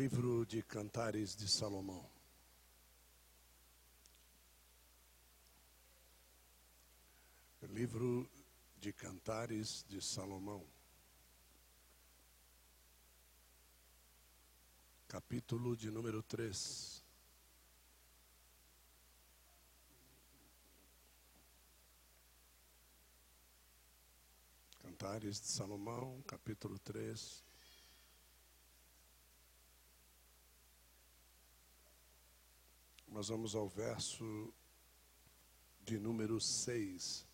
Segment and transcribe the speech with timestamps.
[0.00, 2.08] Livro de Cantares de Salomão.
[7.68, 8.26] Livro
[8.78, 10.64] de Cantares de Salomão.
[15.06, 17.04] Capítulo de número 3.
[24.80, 27.49] Cantares de Salomão, capítulo 3.
[33.10, 34.54] Nós vamos ao verso
[35.82, 37.26] de número 6.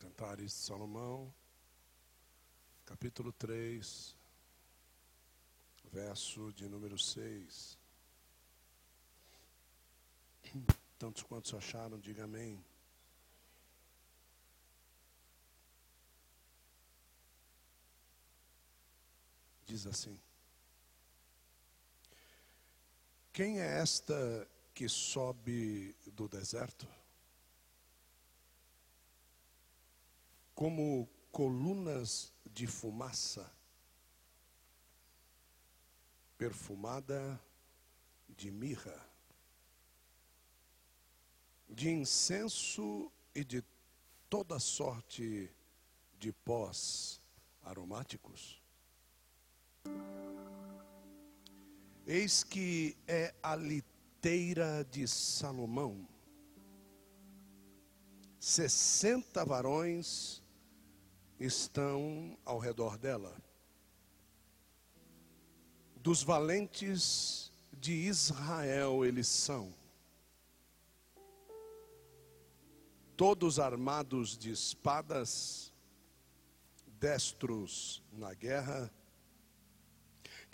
[0.00, 1.32] Cantares de Salomão,
[2.84, 4.16] capítulo 3,
[5.84, 7.78] verso de número 6.
[10.98, 12.62] Tantos quantos acharam, diga amém.
[19.64, 20.23] Diz assim.
[23.34, 26.86] Quem é esta que sobe do deserto?
[30.54, 33.52] Como colunas de fumaça,
[36.38, 37.42] perfumada
[38.28, 39.04] de mirra,
[41.68, 43.64] de incenso e de
[44.30, 45.50] toda sorte
[46.20, 47.20] de pós
[47.64, 48.62] aromáticos.
[52.06, 56.06] Eis que é a liteira de Salomão.
[58.38, 60.42] Sessenta varões
[61.40, 63.34] estão ao redor dela.
[65.96, 69.74] Dos valentes de Israel eles são.
[73.16, 75.72] Todos armados de espadas,
[77.00, 78.92] destros na guerra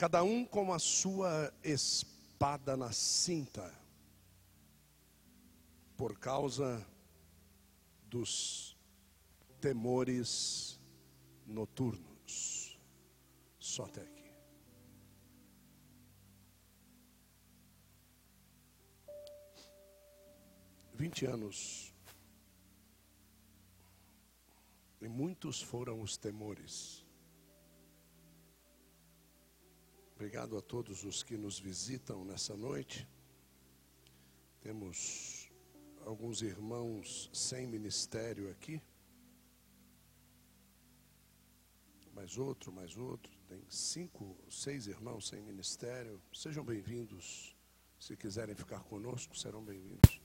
[0.01, 3.71] cada um com a sua espada na cinta,
[5.95, 6.83] por causa
[8.09, 8.79] dos
[9.61, 10.81] temores
[11.47, 12.79] noturnos.
[13.59, 14.33] Só até aqui.
[20.95, 21.93] Vinte anos.
[24.99, 27.05] E muitos foram os temores
[30.21, 33.09] Obrigado a todos os que nos visitam nessa noite.
[34.61, 35.51] Temos
[36.05, 38.83] alguns irmãos sem ministério aqui.
[42.13, 43.33] Mais outro, mais outro.
[43.49, 46.21] Tem cinco, seis irmãos sem ministério.
[46.35, 47.57] Sejam bem-vindos.
[47.99, 50.21] Se quiserem ficar conosco, serão bem-vindos.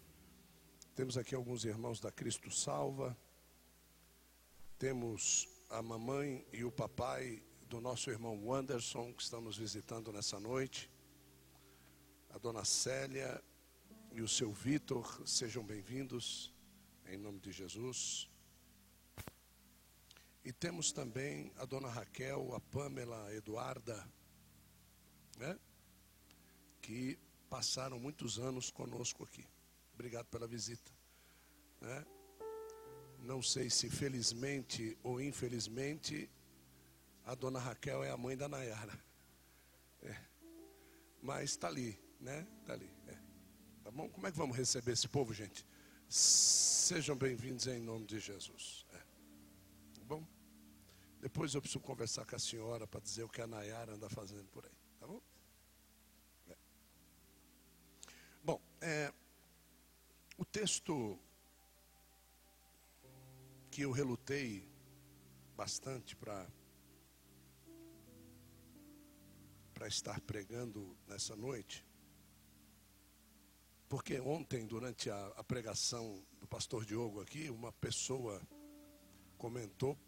[0.93, 3.17] Temos aqui alguns irmãos da Cristo Salva.
[4.77, 10.39] Temos a mamãe e o papai do nosso irmão Anderson, que estão nos visitando nessa
[10.39, 10.89] noite,
[12.29, 13.43] a dona Célia
[14.11, 16.53] e o seu Vitor, sejam bem-vindos,
[17.07, 18.29] em nome de Jesus.
[20.43, 24.07] E temos também a dona Raquel, a Pamela, a Eduarda,
[25.37, 25.57] né?
[26.81, 27.17] que
[27.49, 29.45] passaram muitos anos conosco aqui.
[29.95, 30.91] Obrigado pela visita.
[31.81, 32.05] Né?
[33.19, 36.29] Não sei se felizmente ou infelizmente
[37.25, 38.93] a dona Raquel é a mãe da Nayara.
[40.03, 40.15] É.
[41.21, 42.47] Mas está ali, né?
[42.61, 42.89] Está ali.
[43.07, 43.17] É.
[43.83, 44.07] Tá bom?
[44.09, 45.65] Como é que vamos receber esse povo, gente?
[46.07, 48.85] Sejam bem-vindos em nome de Jesus.
[48.93, 48.97] É.
[48.97, 50.25] Tá bom?
[51.19, 54.47] Depois eu preciso conversar com a senhora para dizer o que a Nayara anda fazendo
[54.49, 54.77] por aí.
[54.99, 55.19] Tá bom?
[56.47, 56.55] É.
[58.43, 59.11] Bom, é,
[60.37, 61.19] o texto
[63.71, 64.69] que eu relutei
[65.57, 66.47] bastante para
[69.75, 71.85] para estar pregando nessa noite.
[73.89, 78.41] Porque ontem, durante a, a, pregação do pastor Diogo aqui, uma pessoa
[79.37, 79.99] comentou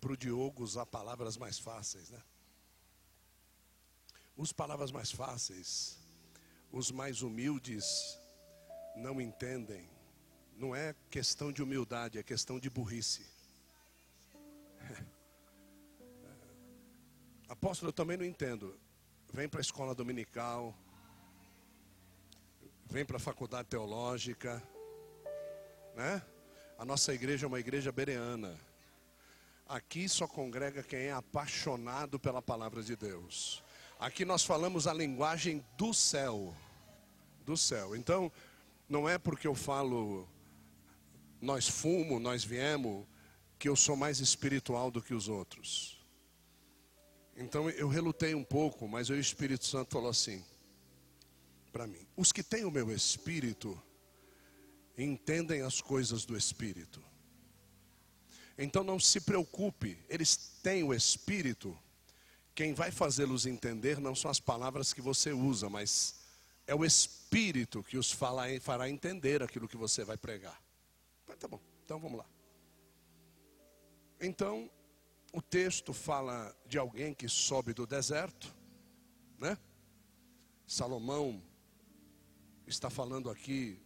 [0.00, 2.20] para o Diogo usar palavras mais fáceis, né?
[4.36, 5.98] Os palavras mais fáceis,
[6.72, 8.18] os mais humildes
[8.96, 9.88] não entendem.
[10.56, 13.24] Não é questão de humildade, é questão de burrice.
[17.50, 18.78] Apóstolo, eu também não entendo.
[19.32, 20.72] Vem para a escola dominical,
[22.88, 24.62] vem para a faculdade teológica,
[25.96, 26.22] né?
[26.78, 28.56] A nossa igreja é uma igreja bereana.
[29.68, 33.64] Aqui só congrega quem é apaixonado pela palavra de Deus.
[33.98, 36.54] Aqui nós falamos a linguagem do céu.
[37.44, 37.96] Do céu.
[37.96, 38.30] Então,
[38.88, 40.28] não é porque eu falo
[41.40, 43.04] nós fumo, nós viemos,
[43.58, 45.99] que eu sou mais espiritual do que os outros.
[47.36, 50.44] Então eu relutei um pouco, mas o Espírito Santo falou assim
[51.70, 53.80] para mim: os que têm o meu espírito
[54.96, 57.02] entendem as coisas do espírito.
[58.58, 61.76] Então não se preocupe, eles têm o espírito.
[62.54, 66.16] Quem vai fazê-los entender não são as palavras que você usa, mas
[66.66, 70.60] é o espírito que os fará entender aquilo que você vai pregar.
[71.26, 72.26] Mas tá bom, então vamos lá.
[74.20, 74.70] Então,
[75.32, 78.54] o texto fala de alguém que sobe do deserto,
[79.38, 79.56] né?
[80.66, 81.42] Salomão
[82.66, 83.80] está falando aqui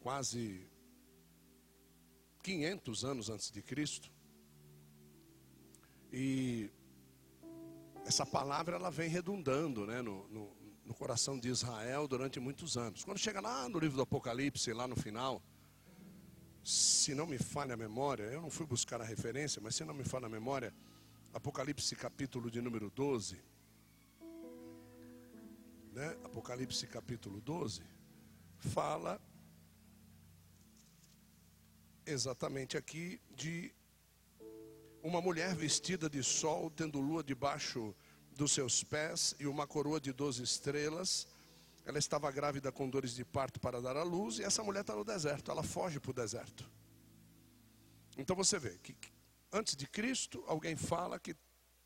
[0.00, 0.66] quase
[2.42, 4.10] 500 anos antes de Cristo.
[6.12, 6.70] E
[8.04, 13.04] essa palavra ela vem redundando né, no, no, no, coração de Israel durante muitos anos.
[13.04, 15.42] Quando chega lá no livro do Apocalipse, lá no final,
[16.64, 19.94] se não me falha a memória, eu não fui buscar a referência, mas se não
[19.94, 20.72] me falha a memória,
[21.32, 23.40] Apocalipse capítulo de número 12,
[25.92, 26.16] né?
[26.24, 27.82] Apocalipse capítulo 12,
[28.58, 29.20] fala
[32.06, 33.72] exatamente aqui de
[35.02, 37.94] uma mulher vestida de sol, tendo lua debaixo
[38.36, 41.26] dos seus pés e uma coroa de doze estrelas.
[41.84, 44.94] Ela estava grávida com dores de parto para dar à luz, e essa mulher está
[44.94, 46.70] no deserto, ela foge para o deserto.
[48.16, 48.96] Então você vê que
[49.50, 51.34] antes de Cristo, alguém fala que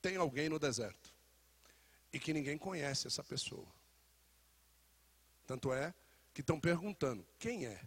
[0.02, 1.12] tem alguém no deserto
[2.12, 3.66] e que ninguém conhece essa pessoa.
[5.46, 5.94] Tanto é
[6.34, 7.80] que estão perguntando: quem é?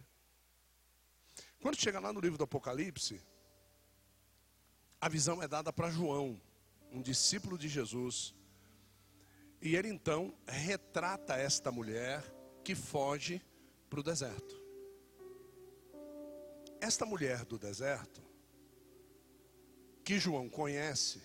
[1.60, 3.20] Quando chega lá no livro do Apocalipse,
[5.00, 6.40] a visão é dada para João,
[6.90, 8.34] um discípulo de Jesus.
[9.60, 12.22] E ele então retrata esta mulher
[12.64, 13.42] que foge
[13.88, 14.58] para o deserto.
[16.80, 18.22] Esta mulher do deserto,
[20.02, 21.20] que João conhece,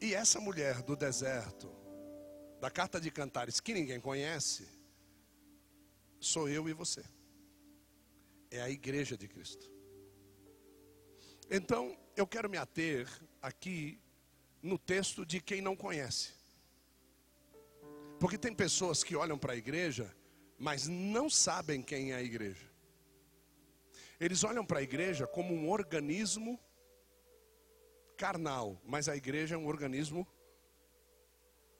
[0.00, 1.70] e essa mulher do deserto,
[2.60, 4.68] da carta de Cantares, que ninguém conhece,
[6.20, 7.02] sou eu e você
[8.54, 9.70] é a igreja de Cristo.
[11.50, 13.08] Então, eu quero me ater
[13.42, 14.00] aqui
[14.64, 16.32] no texto de quem não conhece.
[18.18, 20.16] Porque tem pessoas que olham para a igreja,
[20.58, 22.72] mas não sabem quem é a igreja.
[24.18, 26.58] Eles olham para a igreja como um organismo
[28.16, 30.26] carnal, mas a igreja é um organismo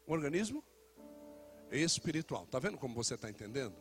[0.07, 0.63] um organismo
[1.71, 2.47] espiritual.
[2.47, 3.77] Tá vendo como você está entendendo?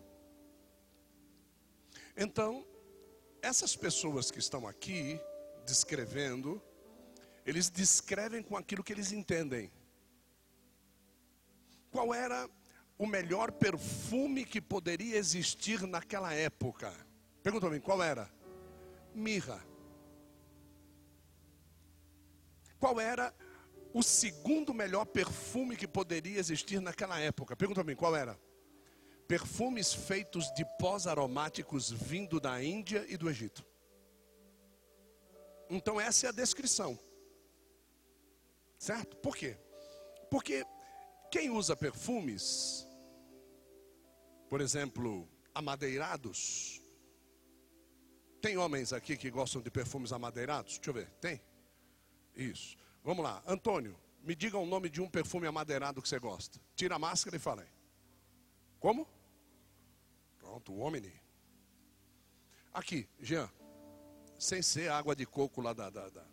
[2.16, 2.66] Então,
[3.42, 5.20] essas pessoas que estão aqui
[5.66, 6.62] descrevendo,
[7.46, 9.72] eles descrevem com aquilo que eles entendem.
[11.92, 12.50] Qual era
[12.98, 16.94] o melhor perfume que poderia existir naquela época?
[17.42, 18.32] Pergunta me qual era?
[19.14, 19.64] Mirra.
[22.80, 23.34] Qual era
[23.94, 27.56] o segundo melhor perfume que poderia existir naquela época?
[27.56, 28.38] Pergunta me qual era?
[29.28, 33.66] perfumes feitos de pós aromáticos vindo da Índia e do Egito.
[35.70, 37.00] Então essa é a descrição.
[38.84, 39.16] Certo?
[39.16, 39.56] Por quê?
[40.30, 40.66] Porque
[41.32, 42.86] quem usa perfumes,
[44.50, 45.26] por exemplo,
[45.56, 46.82] amadeirados,
[48.42, 50.80] tem homens aqui que gostam de perfumes amadeirados?
[50.80, 51.42] Deixa eu ver, tem?
[52.36, 52.76] Isso.
[53.02, 56.60] Vamos lá, Antônio, me diga o nome de um perfume amadeirado que você gosta.
[56.76, 57.72] Tira a máscara e fala aí.
[58.82, 59.08] Como?
[60.40, 61.10] Pronto, o homem.
[62.74, 63.50] Aqui, Jean.
[64.38, 65.90] Sem ser água de coco lá da.
[65.90, 66.26] da, da.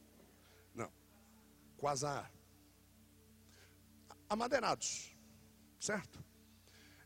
[0.74, 0.92] Não.
[1.76, 2.39] Quasar.
[4.30, 5.10] Amadeirados.
[5.80, 6.24] Certo?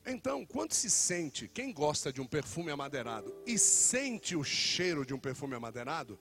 [0.05, 5.15] Então, quando se sente, quem gosta de um perfume amadeirado e sente o cheiro de
[5.15, 6.21] um perfume amadeirado,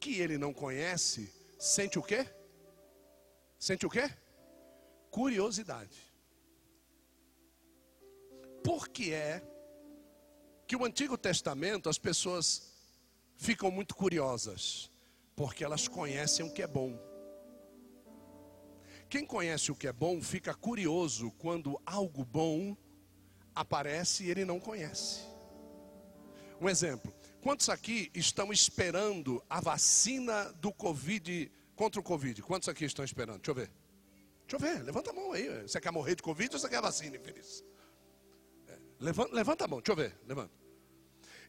[0.00, 2.24] que ele não conhece, sente o quê?
[3.58, 4.08] Sente o quê?
[5.10, 6.14] Curiosidade.
[8.62, 9.42] Por que é
[10.68, 12.72] que o Antigo Testamento as pessoas
[13.36, 14.88] ficam muito curiosas?
[15.34, 16.96] Porque elas conhecem o que é bom.
[19.14, 22.76] Quem conhece o que é bom fica curioso quando algo bom
[23.54, 25.20] aparece e ele não conhece.
[26.60, 32.42] Um exemplo: quantos aqui estão esperando a vacina do Covid contra o Covid?
[32.42, 33.36] Quantos aqui estão esperando?
[33.36, 33.70] Deixa eu ver.
[34.48, 35.62] Deixa eu ver, levanta a mão aí.
[35.62, 37.62] Você quer morrer de Covid ou você quer vacina, infeliz?
[38.98, 40.52] Levanta, levanta a mão, deixa eu ver, levanta.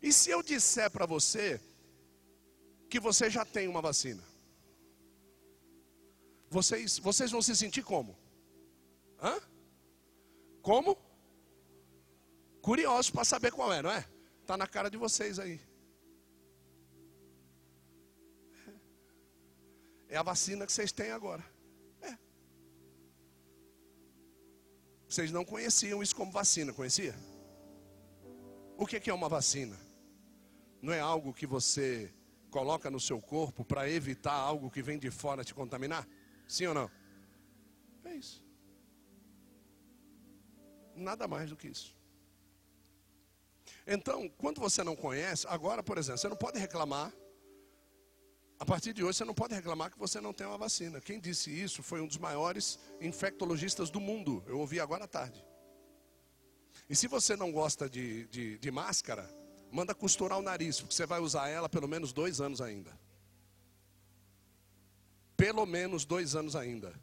[0.03, 1.59] E se eu disser para você
[2.87, 4.23] que você já tem uma vacina?
[6.55, 8.17] Vocês, vocês vão se sentir como?
[9.21, 9.37] Hã?
[10.61, 10.97] Como?
[12.61, 14.05] Curiosos para saber qual é, não é?
[14.39, 15.59] Está na cara de vocês aí.
[20.07, 21.43] É a vacina que vocês têm agora.
[22.01, 22.17] É.
[25.09, 27.15] Vocês não conheciam isso como vacina, conhecia?
[28.77, 29.77] O que é uma vacina?
[30.81, 32.13] Não é algo que você
[32.49, 36.07] coloca no seu corpo para evitar algo que vem de fora te contaminar?
[36.47, 36.91] Sim ou não?
[38.05, 38.43] É isso.
[40.95, 41.95] Nada mais do que isso.
[43.85, 47.13] Então, quando você não conhece, agora, por exemplo, você não pode reclamar.
[48.57, 51.01] A partir de hoje, você não pode reclamar que você não tem uma vacina.
[51.01, 54.43] Quem disse isso foi um dos maiores infectologistas do mundo.
[54.47, 55.45] Eu ouvi agora à tarde.
[56.89, 59.29] E se você não gosta de, de, de máscara,
[59.71, 62.97] manda costurar o nariz, porque você vai usar ela pelo menos dois anos ainda.
[65.35, 66.93] Pelo menos dois anos ainda.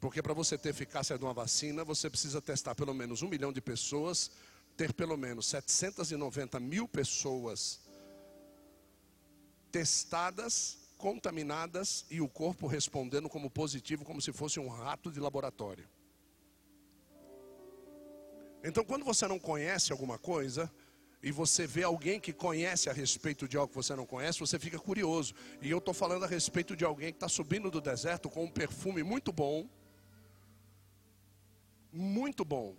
[0.00, 3.52] Porque para você ter eficácia de uma vacina, você precisa testar pelo menos um milhão
[3.52, 4.30] de pessoas,
[4.76, 7.80] ter pelo menos 790 mil pessoas
[9.72, 15.88] testadas, contaminadas e o corpo respondendo como positivo, como se fosse um rato de laboratório.
[18.64, 20.70] Então, quando você não conhece alguma coisa,
[21.26, 24.60] e você vê alguém que conhece a respeito de algo que você não conhece, você
[24.60, 25.34] fica curioso.
[25.60, 28.48] E eu estou falando a respeito de alguém que está subindo do deserto com um
[28.48, 29.68] perfume muito bom.
[31.92, 32.76] Muito bom.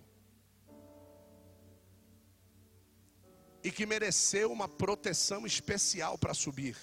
[3.61, 6.77] E que mereceu uma proteção especial para subir.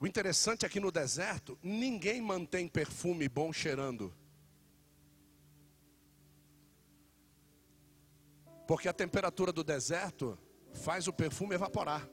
[0.00, 4.12] O interessante é que no deserto, ninguém mantém perfume bom cheirando.
[8.70, 10.38] Porque a temperatura do deserto
[10.72, 12.08] faz o perfume evaporar.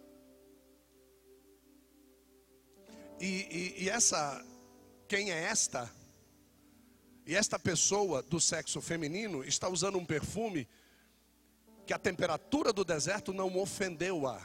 [3.19, 4.43] E, e, e, essa,
[5.07, 5.87] quem é esta?
[7.27, 10.67] E esta pessoa do sexo feminino está usando um perfume
[11.85, 14.43] que a temperatura do deserto não ofendeu-a.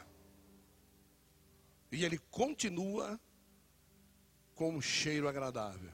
[1.91, 3.19] E ele continua
[4.53, 5.91] com um cheiro agradável.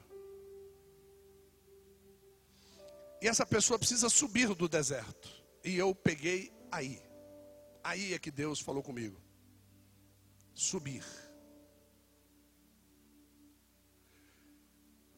[3.22, 5.39] E essa pessoa precisa subir do deserto.
[5.64, 7.02] E eu peguei aí.
[7.82, 9.20] Aí é que Deus falou comigo.
[10.54, 11.04] Subir.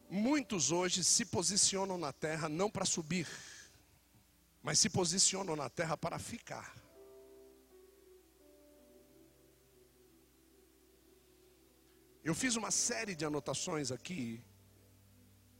[0.09, 3.27] Muitos hoje se posicionam na terra não para subir,
[4.61, 6.71] mas se posicionam na terra para ficar.
[12.23, 14.41] Eu fiz uma série de anotações aqui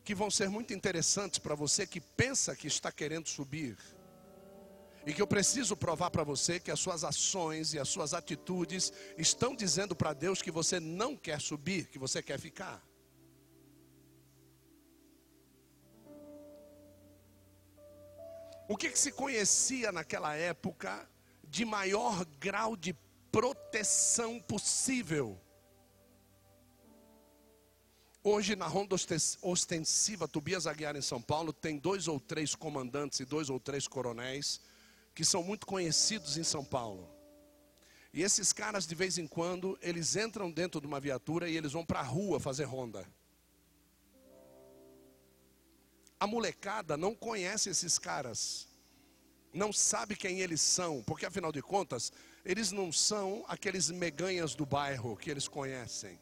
[0.03, 3.77] que vão ser muito interessantes para você que pensa que está querendo subir.
[5.05, 8.93] E que eu preciso provar para você que as suas ações e as suas atitudes
[9.17, 12.81] estão dizendo para Deus que você não quer subir, que você quer ficar.
[18.67, 21.07] O que, que se conhecia naquela época
[21.43, 22.95] de maior grau de
[23.29, 25.37] proteção possível?
[28.23, 28.95] Hoje, na ronda
[29.41, 33.85] ostensiva Tobias Aguiar em São Paulo, tem dois ou três comandantes e dois ou três
[33.85, 34.61] coronéis
[35.13, 37.09] que são muito conhecidos em São Paulo.
[38.13, 41.71] E esses caras, de vez em quando, eles entram dentro de uma viatura e eles
[41.71, 43.07] vão para a rua fazer ronda.
[46.19, 48.67] A molecada não conhece esses caras,
[49.51, 52.13] não sabe quem eles são, porque afinal de contas,
[52.45, 56.19] eles não são aqueles meganhas do bairro que eles conhecem.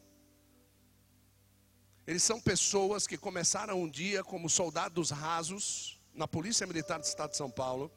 [2.06, 7.30] Eles são pessoas que começaram um dia como soldados rasos na Polícia Militar do Estado
[7.30, 7.92] de São Paulo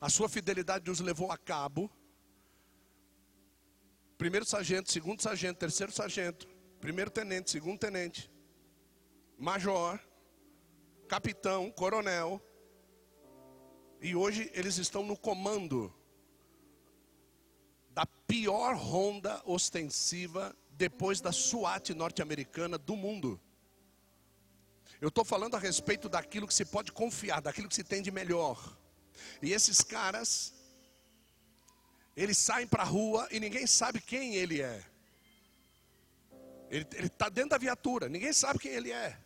[0.00, 1.90] a sua fidelidade os levou a cabo.
[4.16, 6.48] Primeiro sargento, segundo sargento, terceiro sargento,
[6.80, 8.30] primeiro tenente, segundo tenente,
[9.38, 10.00] major,
[11.08, 12.42] capitão, coronel.
[14.00, 15.92] E hoje eles estão no comando
[17.90, 23.40] da pior ronda ostensiva depois da SWAT norte-americana do mundo.
[25.00, 28.10] Eu estou falando a respeito daquilo que se pode confiar, daquilo que se tem de
[28.10, 28.76] melhor.
[29.42, 30.52] E esses caras,
[32.16, 34.84] eles saem para a rua e ninguém sabe quem ele é.
[36.70, 39.18] Ele está dentro da viatura, ninguém sabe quem ele é.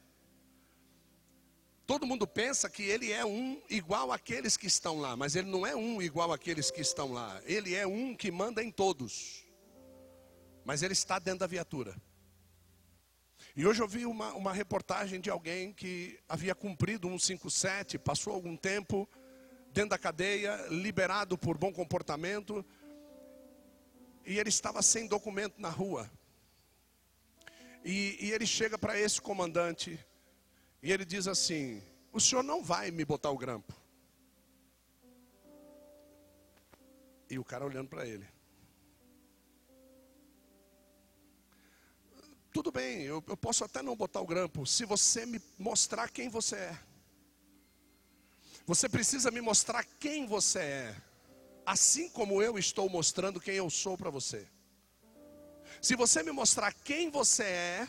[1.86, 5.66] Todo mundo pensa que ele é um igual àqueles que estão lá, mas ele não
[5.66, 7.40] é um igual àqueles que estão lá.
[7.44, 9.44] Ele é um que manda em todos.
[10.64, 12.00] Mas ele está dentro da viatura.
[13.54, 18.32] E hoje eu vi uma, uma reportagem de alguém que havia cumprido um 57, passou
[18.32, 19.08] algum tempo
[19.72, 22.64] dentro da cadeia, liberado por bom comportamento,
[24.24, 26.10] e ele estava sem documento na rua.
[27.84, 29.98] E, e ele chega para esse comandante
[30.82, 33.74] e ele diz assim: O senhor não vai me botar o grampo.
[37.28, 38.26] E o cara olhando para ele.
[42.52, 46.28] tudo bem, eu, eu posso até não botar o grampo, se você me mostrar quem
[46.28, 46.78] você é.
[48.66, 50.96] Você precisa me mostrar quem você é,
[51.66, 54.46] assim como eu estou mostrando quem eu sou para você.
[55.80, 57.88] Se você me mostrar quem você é,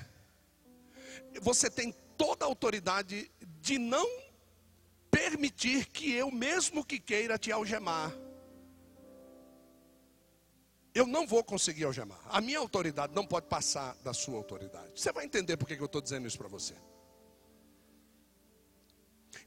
[1.41, 4.07] você tem toda a autoridade de não
[5.11, 8.11] permitir que eu, mesmo que queira te algemar,
[10.93, 12.19] eu não vou conseguir algemar.
[12.29, 14.99] A minha autoridade não pode passar da sua autoridade.
[14.99, 16.75] Você vai entender por que eu estou dizendo isso para você.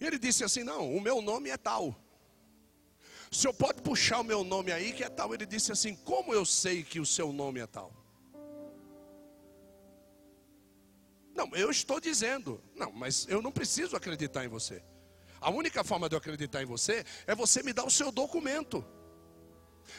[0.01, 1.95] Ele disse assim: Não, o meu nome é tal.
[3.31, 5.35] O senhor pode puxar o meu nome aí, que é tal.
[5.35, 7.93] Ele disse assim: Como eu sei que o seu nome é tal?
[11.35, 12.63] Não, eu estou dizendo.
[12.75, 14.83] Não, mas eu não preciso acreditar em você.
[15.41, 18.85] A única forma de eu acreditar em você é você me dar o seu documento.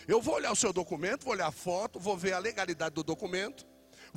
[0.07, 3.03] Eu vou olhar o seu documento, vou olhar a foto, vou ver a legalidade do
[3.03, 3.65] documento,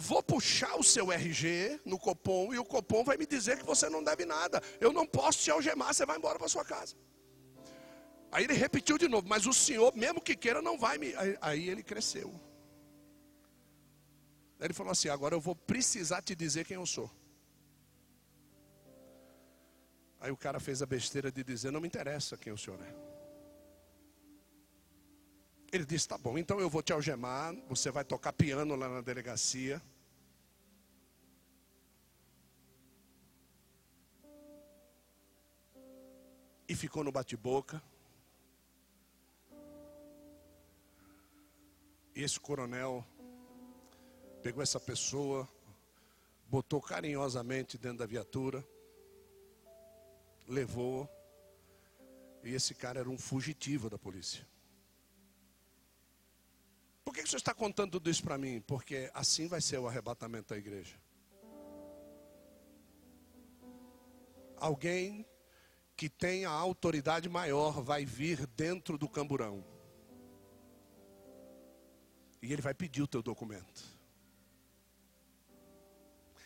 [0.00, 3.88] vou puxar o seu RG no Copom e o Copom vai me dizer que você
[3.88, 4.62] não deve nada.
[4.80, 6.97] Eu não posso te algemar, você vai embora para sua casa.
[8.33, 11.12] Aí ele repetiu de novo, mas o senhor, mesmo que queira, não vai me.
[11.40, 12.33] Aí, ele cresceu.
[14.59, 17.11] Aí ele falou assim: agora eu vou precisar te dizer quem eu sou.
[20.21, 22.95] Aí o cara fez a besteira de dizer: não me interessa quem o senhor é.
[25.73, 27.54] Ele disse: Tá bom, então eu vou te algemar.
[27.69, 29.83] Você vai tocar piano lá na delegacia.
[36.70, 37.82] E ficou no bate-boca.
[42.14, 43.04] E esse coronel
[44.40, 45.48] pegou essa pessoa,
[46.46, 48.64] botou carinhosamente dentro da viatura,
[50.46, 51.10] levou.
[52.44, 54.46] E esse cara era um fugitivo da polícia.
[57.04, 58.60] Por que você está contando tudo isso para mim?
[58.60, 60.94] Porque assim vai ser o arrebatamento da igreja.
[64.56, 65.26] Alguém
[66.00, 69.63] que tem a autoridade maior vai vir dentro do camburão.
[72.41, 73.84] E ele vai pedir o teu documento.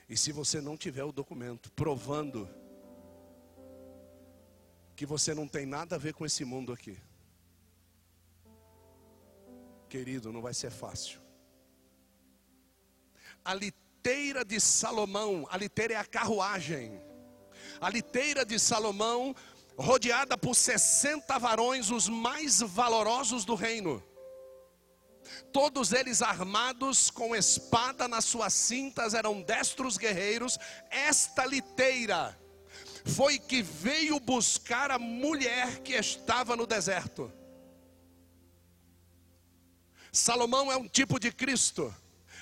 [0.09, 2.49] E se você não tiver o documento provando
[4.97, 6.99] que você não tem nada a ver com esse mundo aqui,
[9.89, 11.21] querido, não vai ser fácil.
[13.45, 17.14] A liteira de Salomão, a liteira é a carruagem.
[17.81, 19.35] A liteira de Salomão,
[19.77, 24.03] rodeada por 60 varões, os mais valorosos do reino.
[25.53, 30.59] Todos eles armados com espada nas suas cintas, eram destros guerreiros.
[30.91, 32.39] Esta liteira
[33.05, 37.33] foi que veio buscar a mulher que estava no deserto.
[40.13, 41.95] Salomão é um tipo de Cristo.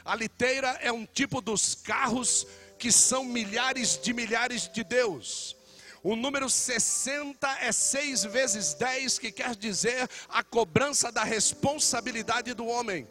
[0.05, 2.47] A liteira é um tipo dos carros
[2.83, 5.57] que são milhares de milhares de Deus.
[6.03, 12.67] O número 60 é 6 vezes 10, que quer dizer a cobrança da responsabilidade do
[12.67, 13.07] homem.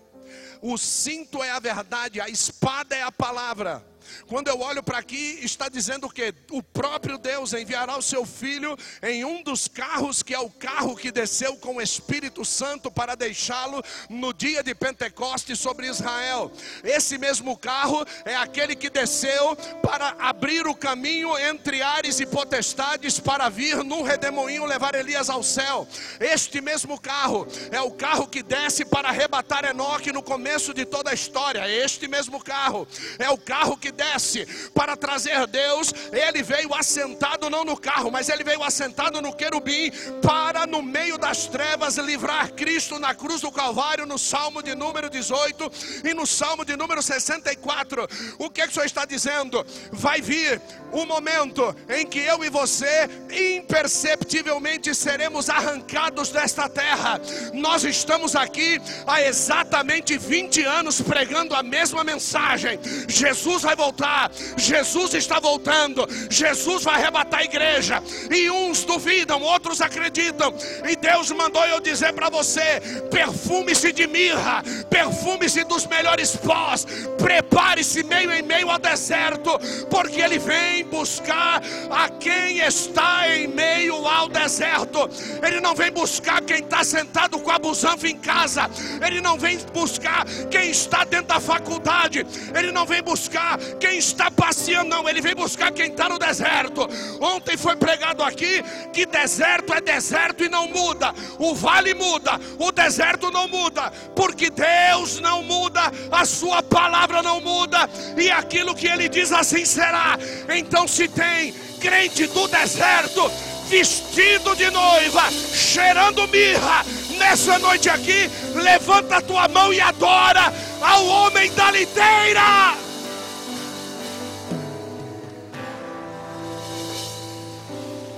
[0.62, 3.82] O cinto é a verdade, a espada é a palavra.
[4.28, 8.78] Quando eu olho para aqui, está dizendo que o próprio Deus enviará o seu filho
[9.02, 13.16] em um dos carros, que é o carro que desceu com o Espírito Santo para
[13.16, 16.52] deixá-lo no dia de Pentecostes sobre Israel.
[16.84, 23.20] Esse mesmo carro é aquele que desceu para abrir o caminho entre ares e potestades
[23.20, 25.88] para vir num redemoinho levar Elias ao céu.
[26.20, 31.12] Este mesmo carro é o carro que desce para arrebatar Enoque no começo de toda
[31.12, 31.70] a história.
[31.70, 32.88] Este mesmo carro
[33.20, 38.30] é o carro que desce para trazer Deus, ele veio assentado não no carro, mas
[38.30, 43.52] ele veio assentado no querubim para no meio das trevas livrar Cristo na cruz do
[43.52, 45.72] Calvário, no Salmo de número 18
[46.06, 48.08] e no Salmo de número 64.
[48.40, 49.64] O que é que o Senhor está dizendo?
[49.92, 50.60] Vai vir
[50.92, 57.22] um momento em que eu e você imperceptivelmente seremos arrancados desta terra.
[57.54, 62.80] Nós estamos aqui há exatamente 20 anos pregando a mesma mensagem.
[63.08, 64.32] Jesus vai voltar.
[64.58, 66.08] Jesus está voltando.
[66.30, 68.04] Jesus vai arrebatar a igreja.
[68.30, 70.54] E uns duvidam, outros acreditam.
[70.88, 76.86] E Deus mandou eu dizer para você: perfume-se de mirra, perfume-se dos melhores pós.
[77.18, 79.52] Prepare-se meio em meio ao deserto,
[79.90, 85.10] porque Ele vem buscar a quem está em meio ao deserto.
[85.42, 88.70] Ele não vem buscar quem está sentado com a busanfa em casa.
[89.06, 92.26] Ele não vem buscar quem está dentro da faculdade.
[92.56, 96.88] Ele não vem buscar quem está passeando, não, ele vem buscar quem está no deserto.
[97.20, 102.72] Ontem foi pregado aqui que deserto é deserto e não muda, o vale muda, o
[102.72, 108.88] deserto não muda, porque Deus não muda, a sua palavra não muda, e aquilo que
[108.88, 110.18] ele diz assim será.
[110.56, 113.32] Então, se tem crente do deserto,
[113.68, 116.86] vestido de noiva, cheirando mirra,
[117.18, 122.76] nessa noite aqui, levanta a tua mão e adora ao homem da liteira.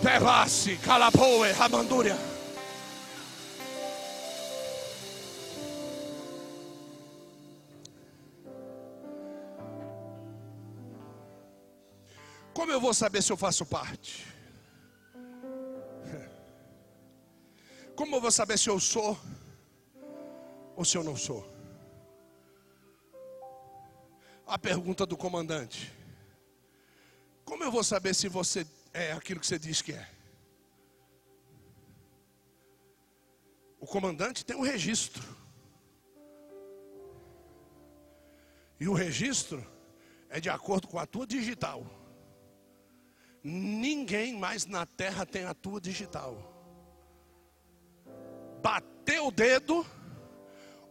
[0.04, 2.18] Tevassi, calapoe, ramandúria.
[12.54, 14.28] Como eu vou saber se eu faço parte?
[17.96, 19.18] Como eu vou saber se eu sou
[20.76, 21.48] ou se eu não sou?
[24.46, 25.94] A pergunta do comandante:
[27.46, 30.10] Como eu vou saber se você é aquilo que você diz que é?
[33.80, 35.24] O comandante tem um registro.
[38.80, 39.66] E o registro
[40.30, 41.86] é de acordo com a tua digital.
[43.44, 46.54] Ninguém mais na terra tem a tua digital
[48.64, 49.86] bateu o dedo,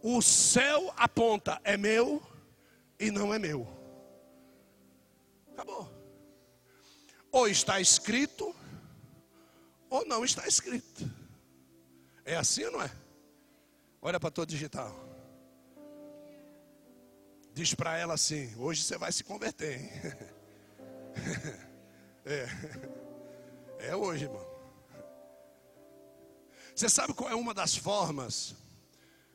[0.03, 2.21] o céu aponta, é meu
[2.99, 3.67] e não é meu.
[5.51, 6.02] Acabou.
[7.33, 8.55] Ou está escrito,
[9.89, 11.11] ou não está escrito.
[12.23, 12.91] É assim ou não é?
[13.99, 14.95] Olha para a tua digital.
[17.51, 19.89] Diz para ela assim: hoje você vai se converter, hein?
[22.25, 22.47] É,
[23.89, 24.47] é hoje, irmão.
[26.73, 28.55] Você sabe qual é uma das formas?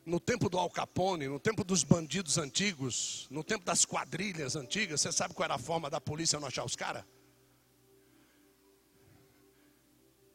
[0.03, 5.01] No tempo do Al Capone, no tempo dos bandidos antigos, no tempo das quadrilhas antigas,
[5.01, 7.05] você sabe qual era a forma da polícia não achar os caras?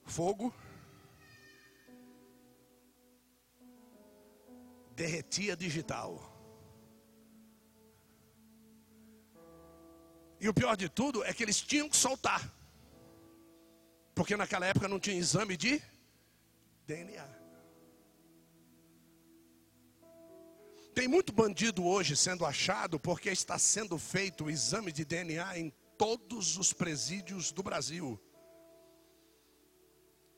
[0.05, 0.55] Fogo.
[4.95, 6.31] Derretia digital.
[10.40, 12.53] E o pior de tudo é que eles tinham que soltar.
[14.14, 15.83] Porque naquela época não tinha exame de
[16.87, 17.27] DNA.
[20.95, 25.73] Tem muito bandido hoje sendo achado porque está sendo feito o exame de DNA em
[25.99, 28.21] todos os presídios do Brasil.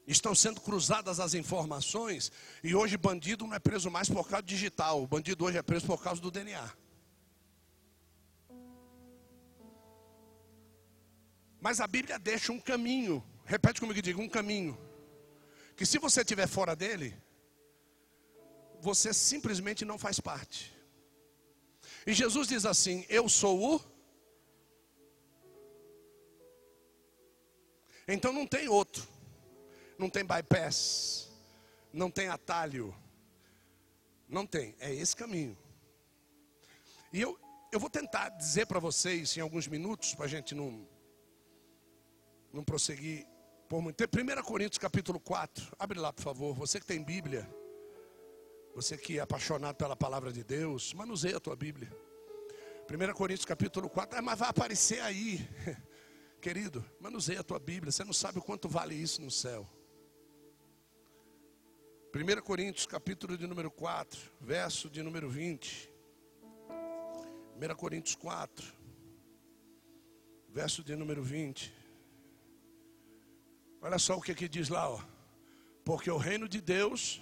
[0.07, 2.31] Estão sendo cruzadas as informações
[2.63, 5.87] e hoje bandido não é preso mais por causa digital, o bandido hoje é preso
[5.87, 6.73] por causa do DNA.
[11.61, 14.79] Mas a Bíblia deixa um caminho, repete comigo, diga um caminho
[15.77, 17.15] que se você estiver fora dele,
[18.81, 20.75] você simplesmente não faz parte.
[22.07, 23.97] E Jesus diz assim: Eu sou o.
[28.09, 29.07] Então não tem outro,
[29.99, 31.31] não tem bypass,
[31.93, 32.95] não tem atalho,
[34.29, 35.57] não tem, é esse caminho.
[37.13, 37.39] E eu,
[37.73, 40.87] eu vou tentar dizer para vocês em alguns minutos, para a gente não,
[42.53, 43.27] não prosseguir
[43.69, 44.19] por muito tempo.
[44.19, 45.75] 1 Coríntios capítulo 4.
[45.79, 46.55] Abre lá, por favor.
[46.55, 47.49] Você que tem Bíblia.
[48.75, 50.93] Você que é apaixonado pela palavra de Deus.
[50.95, 51.91] Manuseia a tua Bíblia.
[52.89, 54.19] 1 Coríntios capítulo 4.
[54.19, 55.49] Ah, mas vai aparecer aí.
[56.41, 57.91] Querido, manuseia a tua Bíblia.
[57.91, 59.69] Você não sabe o quanto vale isso no céu.
[62.17, 64.33] 1 Coríntios capítulo de número 4.
[64.41, 65.93] Verso de número 20.
[67.55, 68.75] 1 Coríntios 4.
[70.49, 71.75] Verso de número 20.
[73.83, 74.99] Olha só o que, que diz lá, ó.
[75.85, 77.21] Porque o reino de Deus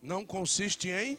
[0.00, 1.18] não consiste em.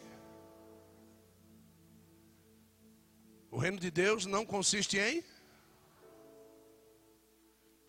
[3.50, 5.22] O reino de Deus não consiste em.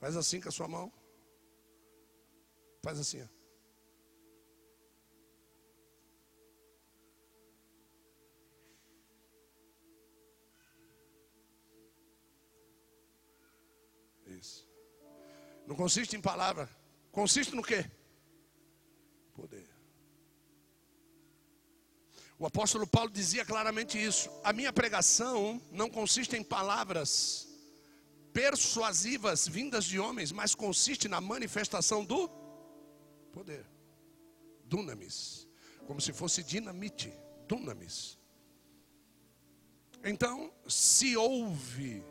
[0.02, 0.92] Faz assim com a sua mão.
[2.84, 3.35] Faz assim, ó.
[15.68, 16.70] Não consiste em palavra.
[17.12, 17.90] Consiste no quê?
[19.34, 19.68] Poder.
[22.38, 24.30] O apóstolo Paulo dizia claramente isso.
[24.44, 27.48] A minha pregação não consiste em palavras
[28.34, 32.30] persuasivas vindas de homens, mas consiste na manifestação do
[33.32, 33.66] poder.
[34.66, 35.48] Dunamis.
[35.88, 37.14] Como se fosse dinamite.
[37.48, 38.20] Dunamis.
[40.04, 42.04] Então, se houve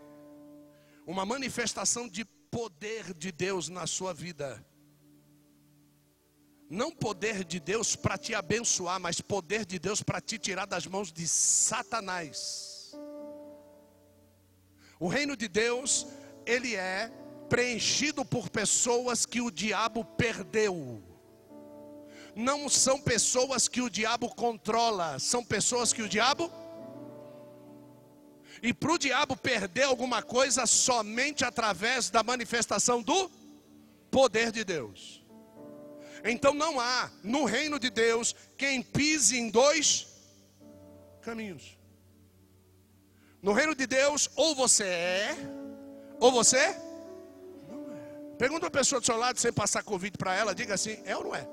[1.06, 4.64] uma manifestação de poder de Deus na sua vida.
[6.70, 10.86] Não poder de Deus para te abençoar, mas poder de Deus para te tirar das
[10.86, 12.94] mãos de Satanás.
[15.00, 16.06] O reino de Deus,
[16.46, 17.10] ele é
[17.48, 21.02] preenchido por pessoas que o diabo perdeu.
[22.36, 26.48] Não são pessoas que o diabo controla, são pessoas que o diabo
[28.64, 33.30] e para o diabo perder alguma coisa somente através da manifestação do
[34.10, 35.22] poder de Deus.
[36.24, 40.06] Então não há no reino de Deus quem pise em dois
[41.20, 41.76] caminhos.
[43.42, 45.36] No reino de Deus, ou você é,
[46.18, 46.74] ou você
[47.68, 48.36] não é.
[48.38, 51.24] Pergunta a pessoa do seu lado sem passar convite para ela, diga assim: é ou
[51.24, 51.46] não é?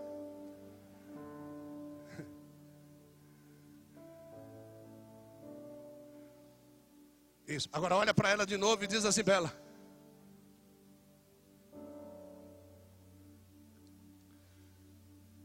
[7.55, 7.69] Isso.
[7.73, 9.53] Agora olha para ela de novo e diz assim para ela: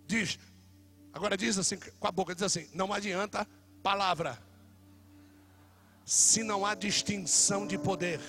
[0.07, 0.39] Diz,
[1.13, 3.47] agora diz assim, com a boca, diz assim: não adianta
[3.83, 4.39] palavra,
[6.05, 8.21] se não há distinção de poder.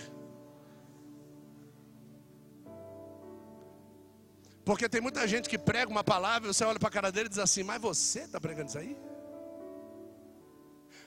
[4.65, 7.27] Porque tem muita gente que prega uma palavra e você olha para a cara dele
[7.27, 8.97] e diz assim: Mas você está pregando isso aí?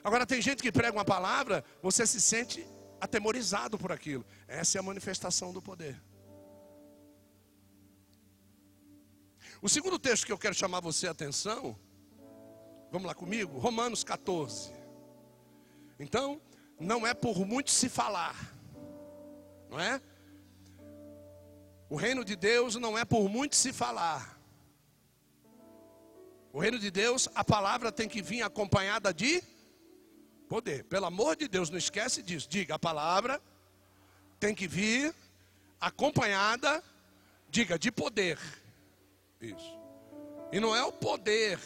[0.03, 2.65] Agora tem gente que prega uma palavra, você se sente
[2.99, 4.25] atemorizado por aquilo.
[4.47, 6.01] Essa é a manifestação do poder.
[9.61, 11.77] O segundo texto que eu quero chamar você a atenção,
[12.91, 14.71] vamos lá comigo, Romanos 14.
[15.99, 16.41] Então,
[16.79, 18.35] não é por muito se falar,
[19.69, 20.01] não é?
[21.87, 24.39] O reino de Deus não é por muito se falar.
[26.51, 29.43] O reino de Deus, a palavra tem que vir acompanhada de
[30.51, 30.83] poder.
[30.83, 32.49] Pelo amor de Deus, não esquece disso.
[32.49, 33.41] Diga, a palavra
[34.37, 35.15] tem que vir
[35.79, 36.83] acompanhada,
[37.49, 38.37] diga, de poder.
[39.39, 39.79] Isso.
[40.51, 41.57] E não é o poder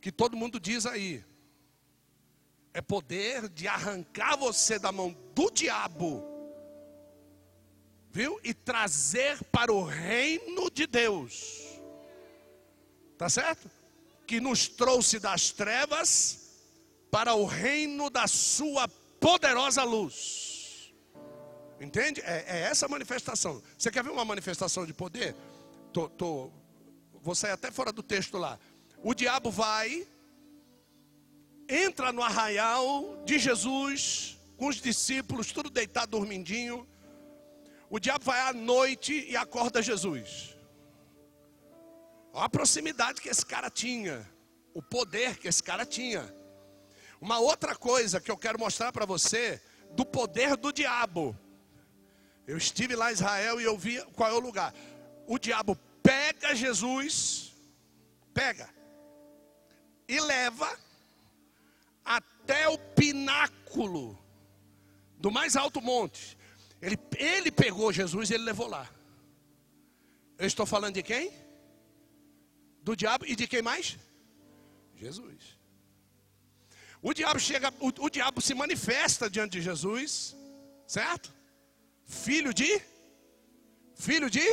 [0.00, 1.22] que todo mundo diz aí.
[2.72, 6.24] É poder de arrancar você da mão do diabo.
[8.10, 8.40] Viu?
[8.42, 11.78] E trazer para o reino de Deus.
[13.18, 13.70] Tá certo?
[14.26, 16.45] Que nos trouxe das trevas
[17.16, 18.86] para o reino da sua
[19.18, 20.92] poderosa luz.
[21.80, 22.20] Entende?
[22.20, 23.62] É, é essa manifestação.
[23.78, 25.34] Você quer ver uma manifestação de poder?
[25.94, 26.50] tô, tô,
[27.22, 28.58] vou sair até fora do texto lá.
[29.02, 30.06] O diabo vai,
[31.66, 36.86] entra no arraial de Jesus, com os discípulos, tudo deitado, dormindinho.
[37.88, 40.54] O diabo vai à noite e acorda Jesus.
[42.34, 44.30] Olha a proximidade que esse cara tinha,
[44.74, 46.30] o poder que esse cara tinha.
[47.20, 49.60] Uma outra coisa que eu quero mostrar para você,
[49.92, 51.36] do poder do diabo.
[52.46, 54.74] Eu estive lá em Israel e eu vi qual é o lugar.
[55.26, 57.52] O diabo pega Jesus,
[58.32, 58.68] pega,
[60.06, 60.78] e leva
[62.04, 64.16] até o pináculo
[65.18, 66.38] do mais alto monte.
[66.80, 68.88] Ele, ele pegou Jesus e ele levou lá.
[70.38, 71.32] Eu estou falando de quem?
[72.82, 73.98] Do diabo e de quem mais?
[74.94, 75.55] Jesus.
[77.08, 80.34] O diabo chega, o, o diabo se manifesta diante de Jesus,
[80.88, 81.32] certo?
[82.04, 82.82] Filho de
[83.94, 84.44] filho de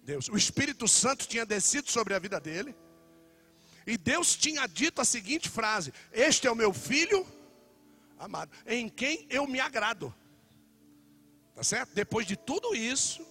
[0.00, 0.28] Deus.
[0.28, 2.76] O Espírito Santo tinha descido sobre a vida dele.
[3.84, 7.26] E Deus tinha dito a seguinte frase: Este é o meu filho
[8.20, 10.14] amado, em quem eu me agrado.
[11.56, 11.92] Tá certo?
[11.92, 13.26] Depois de tudo isso,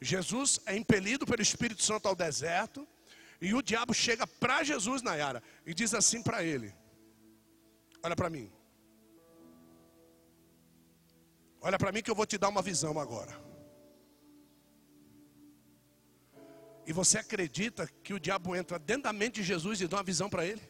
[0.00, 2.88] Jesus é impelido pelo Espírito Santo ao deserto.
[3.38, 6.74] E o diabo chega para Jesus, Nayara, e diz assim para ele:
[8.02, 8.50] Olha para mim.
[11.60, 13.32] Olha para mim que eu vou te dar uma visão agora.
[16.84, 20.02] E você acredita que o diabo entra dentro da mente de Jesus e dá uma
[20.02, 20.62] visão para ele?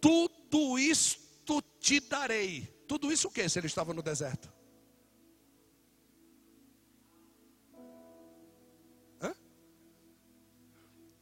[0.00, 2.66] Tudo isto te darei.
[2.88, 4.57] Tudo isso o que se ele estava no deserto?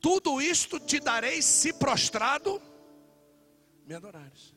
[0.07, 2.63] Tudo isto te darei se prostrado
[3.85, 4.55] me adorares.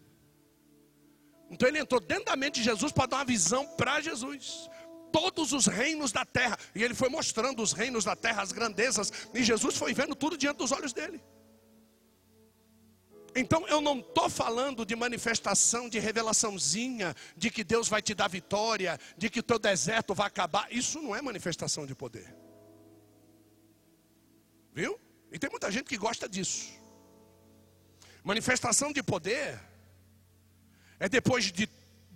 [1.49, 4.69] Então ele entrou dentro da mente de Jesus para dar uma visão para Jesus
[5.11, 6.55] todos os reinos da terra.
[6.75, 10.37] E ele foi mostrando os reinos da terra, as grandezas, e Jesus foi vendo tudo
[10.37, 11.19] diante dos olhos dele.
[13.35, 18.27] Então eu não estou falando de manifestação de revelaçãozinha, de que Deus vai te dar
[18.27, 20.71] vitória, de que o teu deserto vai acabar.
[20.71, 22.37] Isso não é manifestação de poder.
[24.71, 25.08] Viu?
[25.31, 26.73] E tem muita gente que gosta disso.
[28.23, 29.59] Manifestação de poder
[30.99, 31.69] é depois de,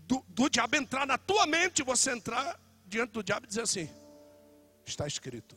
[0.08, 3.90] do, do diabo entrar na tua mente, você entrar diante do diabo e dizer assim:
[4.86, 5.56] está escrito.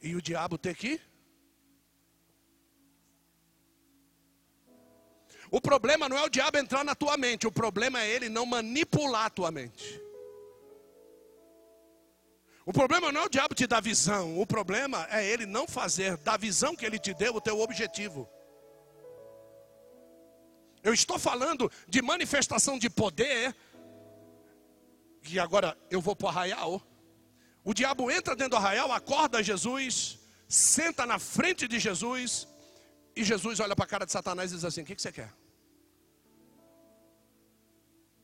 [0.00, 1.00] E o diabo ter que.
[5.50, 8.46] O problema não é o diabo entrar na tua mente, o problema é ele não
[8.46, 10.00] manipular a tua mente.
[12.64, 16.16] O problema não é o diabo te dar visão, o problema é ele não fazer
[16.18, 18.28] da visão que ele te deu o teu objetivo.
[20.82, 23.54] Eu estou falando de manifestação de poder,
[25.22, 26.82] que agora eu vou para o arraial.
[27.64, 32.48] O diabo entra dentro do arraial, acorda Jesus, senta na frente de Jesus,
[33.14, 35.12] e Jesus olha para a cara de Satanás e diz assim: O que, que você
[35.12, 35.32] quer?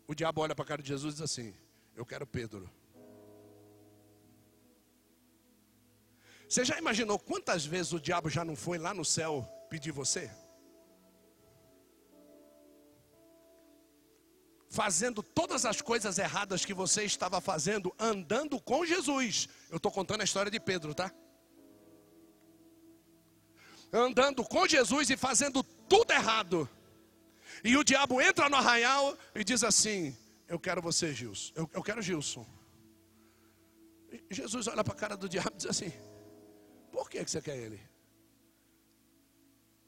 [0.06, 1.54] O diabo olha para a cara de Jesus e diz assim:
[1.94, 2.77] Eu quero Pedro.
[6.48, 10.30] Você já imaginou quantas vezes o diabo já não foi lá no céu pedir você?
[14.70, 19.48] Fazendo todas as coisas erradas que você estava fazendo, andando com Jesus.
[19.68, 21.12] Eu estou contando a história de Pedro, tá?
[23.92, 26.68] Andando com Jesus e fazendo tudo errado.
[27.62, 31.52] E o diabo entra no arraial e diz assim: Eu quero você, Gilson.
[31.54, 32.46] Eu, eu quero Gilson.
[34.30, 35.92] E Jesus olha para a cara do diabo e diz assim:
[36.98, 37.80] por que você quer ele?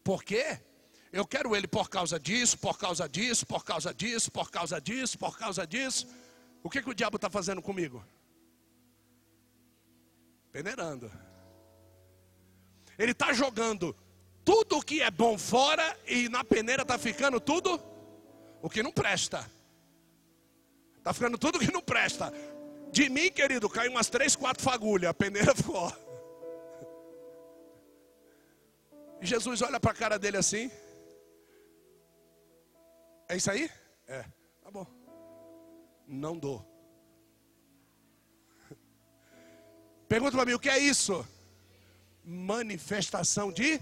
[0.05, 0.61] Por quê?
[1.13, 5.19] Eu quero ele por causa disso, por causa disso, por causa disso, por causa disso,
[5.19, 6.07] por causa disso.
[6.63, 8.05] O que, que o diabo está fazendo comigo?
[10.53, 11.11] Peneirando.
[12.97, 13.97] Ele está jogando
[14.45, 17.83] tudo o que é bom fora e na peneira está ficando tudo
[18.63, 19.51] o que não presta.
[20.97, 22.33] Está ficando tudo o que não presta.
[22.93, 26.10] De mim, querido, caiu umas três, quatro fagulhas, a peneira ficou.
[29.23, 30.71] Jesus olha para a cara dele assim.
[33.29, 33.71] É isso aí?
[34.07, 34.25] É.
[34.63, 34.87] Tá bom.
[36.07, 36.67] Não dou.
[40.09, 41.27] Pergunta para mim, o que é isso?
[42.25, 43.81] Manifestação de.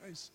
[0.00, 0.32] É isso.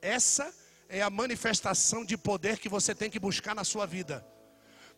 [0.00, 0.52] Essa
[0.88, 4.31] é a manifestação de poder que você tem que buscar na sua vida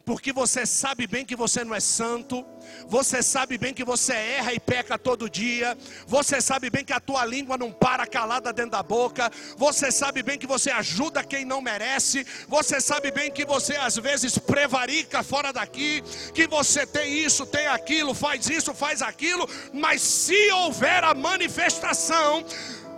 [0.05, 2.45] porque você sabe bem que você não é santo,
[2.87, 7.01] você sabe bem que você erra e peca todo dia, você sabe bem que a
[7.01, 11.45] tua língua não para calada dentro da boca, você sabe bem que você ajuda quem
[11.45, 16.03] não merece, você sabe bem que você às vezes prevarica fora daqui,
[16.35, 22.45] que você tem isso, tem aquilo, faz isso, faz aquilo, mas se houver a manifestação,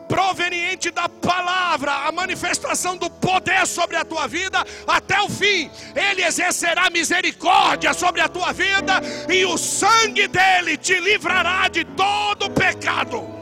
[0.08, 5.70] proveniente da palavra, a manifestação do poder sobre a tua vida até o fim.
[5.94, 12.50] Ele exercerá misericórdia sobre a tua vida e o sangue dele te livrará de todo
[12.50, 13.36] pecado.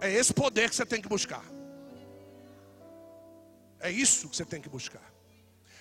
[0.00, 1.44] É esse poder que você tem que buscar.
[3.80, 5.12] É isso que você tem que buscar.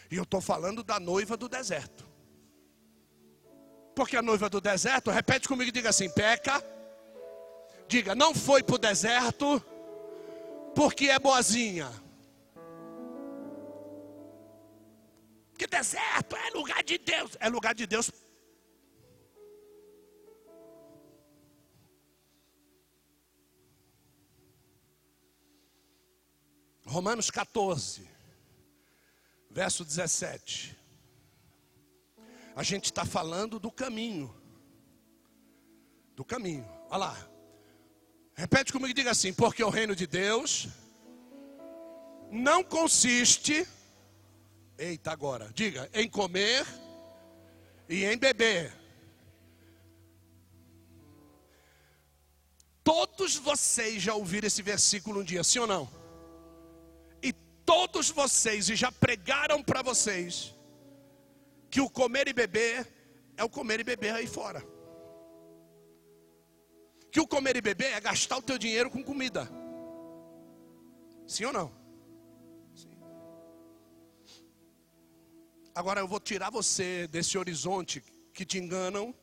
[0.09, 2.07] E eu estou falando da noiva do deserto.
[3.95, 6.63] Porque a noiva do deserto, repete comigo e diga assim: peca
[7.87, 9.63] Diga, não foi para o deserto
[10.75, 11.89] porque é boazinha.
[15.57, 17.31] Que deserto é lugar de Deus.
[17.39, 18.11] É lugar de Deus.
[26.85, 28.09] Romanos 14,
[29.49, 30.77] verso 17.
[32.55, 34.33] A gente está falando do caminho.
[36.15, 36.67] Do caminho.
[36.89, 37.36] Olha lá.
[38.37, 40.67] Repete comigo e diga assim: porque o reino de Deus
[42.31, 43.67] não consiste,
[44.77, 46.63] eita agora, diga, em comer
[47.89, 48.71] e em beber.
[52.83, 55.89] Todos vocês já ouviram esse versículo um dia, sim ou não?
[57.23, 57.33] E
[57.65, 60.53] todos vocês, e já pregaram para vocês,
[61.71, 62.87] que o comer e beber
[63.35, 64.76] é o comer e beber aí fora
[67.11, 69.49] que o comer e beber é gastar o teu dinheiro com comida.
[71.25, 71.71] Sim ou não?
[72.75, 72.97] Sim.
[75.73, 78.01] Agora eu vou tirar você desse horizonte
[78.33, 79.13] que te enganam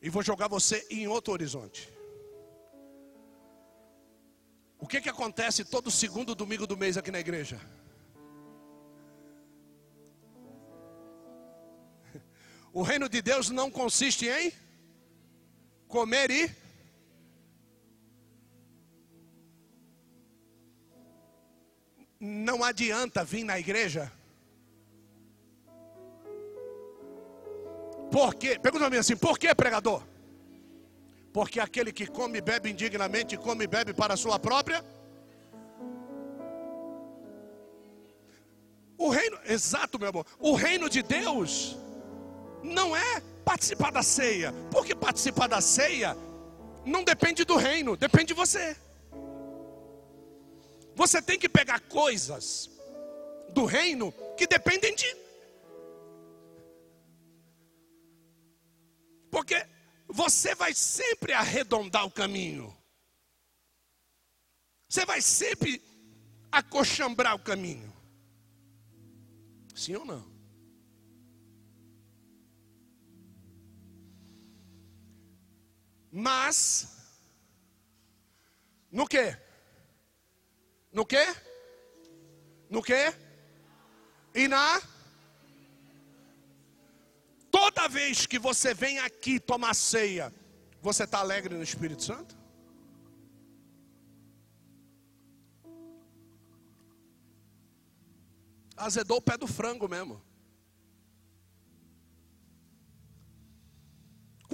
[0.00, 1.92] e vou jogar você em outro horizonte.
[4.78, 7.60] O que que acontece todo segundo domingo do mês aqui na igreja?
[12.72, 14.52] O reino de Deus não consiste em
[15.88, 16.50] comer e
[22.20, 24.10] não adianta vir na igreja.
[28.10, 28.58] Por quê?
[28.58, 30.02] Pergunta mim assim, por que pregador?
[31.32, 34.82] Porque aquele que come e bebe indignamente, come e bebe para a sua própria.
[38.96, 40.26] O reino, exato, meu amor.
[40.38, 41.76] O reino de Deus
[42.62, 44.52] não é participar da ceia.
[44.72, 46.16] Porque participar da ceia
[46.84, 48.76] não depende do reino, depende de você.
[50.96, 52.68] Você tem que pegar coisas
[53.50, 55.16] do reino que dependem de.
[59.30, 59.64] Porque
[60.08, 62.76] você vai sempre arredondar o caminho.
[64.88, 65.82] Você vai sempre
[66.50, 67.92] acochambrar o caminho.
[69.74, 70.35] Sim ou não?
[76.18, 77.12] Mas,
[78.90, 79.36] no que?
[80.90, 81.22] No que?
[82.70, 83.14] No que?
[84.34, 84.80] E na?
[87.50, 90.32] Toda vez que você vem aqui tomar ceia,
[90.80, 92.34] você está alegre no Espírito Santo?
[98.74, 100.22] Azedou o pé do frango mesmo.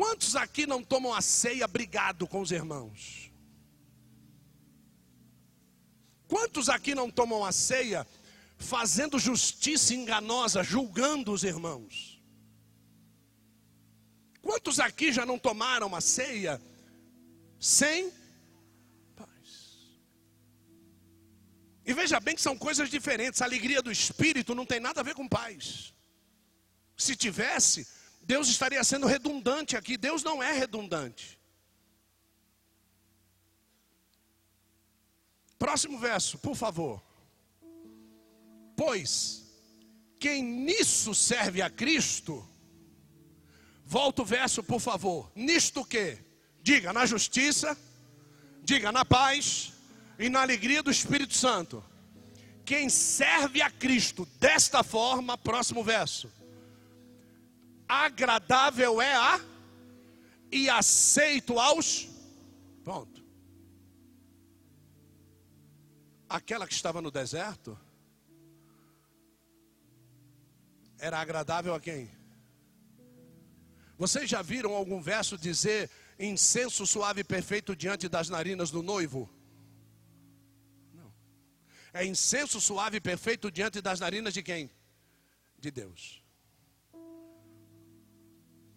[0.03, 3.31] Quantos aqui não tomam a ceia brigado com os irmãos?
[6.27, 8.05] Quantos aqui não tomam a ceia
[8.59, 12.21] fazendo justiça enganosa, julgando os irmãos?
[14.43, 16.61] Quantos aqui já não tomaram a ceia
[17.61, 18.13] sem
[19.15, 19.87] paz?
[21.87, 23.41] E veja bem que são coisas diferentes.
[23.41, 25.95] A alegria do espírito não tem nada a ver com paz.
[26.97, 27.87] Se tivesse,
[28.25, 29.97] Deus estaria sendo redundante aqui.
[29.97, 31.39] Deus não é redundante.
[35.59, 37.03] Próximo verso, por favor.
[38.77, 39.43] Pois
[40.19, 42.49] quem nisso serve a Cristo,
[43.85, 45.31] volta o verso, por favor.
[45.35, 46.19] Nisto que?
[46.63, 47.77] Diga na justiça,
[48.63, 49.73] diga na paz
[50.19, 51.85] e na alegria do Espírito Santo.
[52.65, 56.31] Quem serve a Cristo desta forma, próximo verso
[57.89, 59.41] agradável é a
[60.51, 62.09] e aceito aos.
[62.85, 63.25] Pronto.
[66.29, 67.79] Aquela que estava no deserto
[70.99, 72.11] era agradável a quem?
[73.99, 79.29] Vocês já viram algum verso dizer incenso suave e perfeito diante das narinas do noivo?
[80.93, 81.13] Não.
[81.93, 84.71] É incenso suave e perfeito diante das narinas de quem?
[85.59, 86.22] De Deus.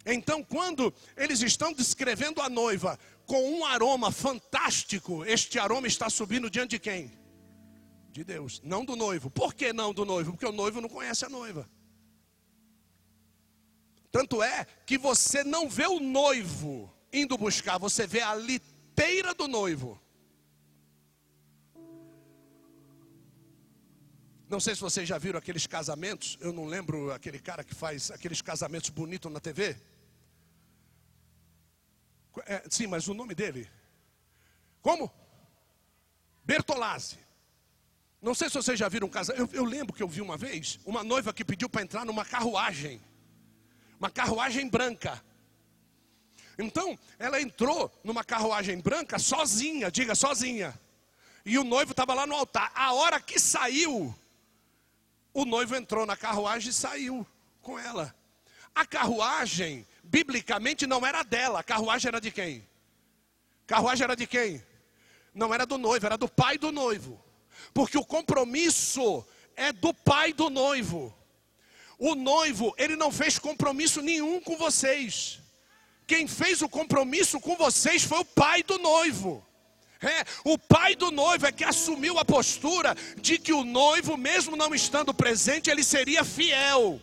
[0.05, 6.49] Então, quando eles estão descrevendo a noiva com um aroma fantástico, este aroma está subindo
[6.49, 7.11] diante de quem?
[8.11, 9.31] De Deus, não do noivo.
[9.31, 10.33] Por que não do noivo?
[10.33, 11.67] Porque o noivo não conhece a noiva.
[14.11, 19.47] Tanto é que você não vê o noivo indo buscar, você vê a liteira do
[19.47, 19.99] noivo.
[24.47, 28.11] Não sei se vocês já viram aqueles casamentos, eu não lembro aquele cara que faz
[28.11, 29.75] aqueles casamentos bonitos na TV.
[32.45, 33.69] É, sim, mas o nome dele?
[34.81, 35.11] Como?
[36.43, 37.17] Bertolazzi.
[38.21, 39.35] Não sei se vocês já viram um casal.
[39.35, 42.25] Eu, eu lembro que eu vi uma vez uma noiva que pediu para entrar numa
[42.25, 43.01] carruagem.
[43.99, 45.23] Uma carruagem branca.
[46.57, 50.79] Então, ela entrou numa carruagem branca sozinha, diga sozinha.
[51.45, 52.71] E o noivo estava lá no altar.
[52.73, 54.15] A hora que saiu,
[55.33, 57.27] o noivo entrou na carruagem e saiu
[57.61, 58.15] com ela.
[58.73, 62.67] A carruagem biblicamente não era dela, a carruagem era de quem?
[63.67, 64.63] Carruagem era de quem?
[65.33, 67.21] Não era do noivo, era do pai do noivo.
[67.73, 69.25] Porque o compromisso
[69.55, 71.13] é do pai do noivo.
[71.97, 75.39] O noivo, ele não fez compromisso nenhum com vocês.
[76.05, 79.45] Quem fez o compromisso com vocês foi o pai do noivo.
[80.01, 84.55] É, o pai do noivo é que assumiu a postura de que o noivo, mesmo
[84.55, 87.01] não estando presente, ele seria fiel.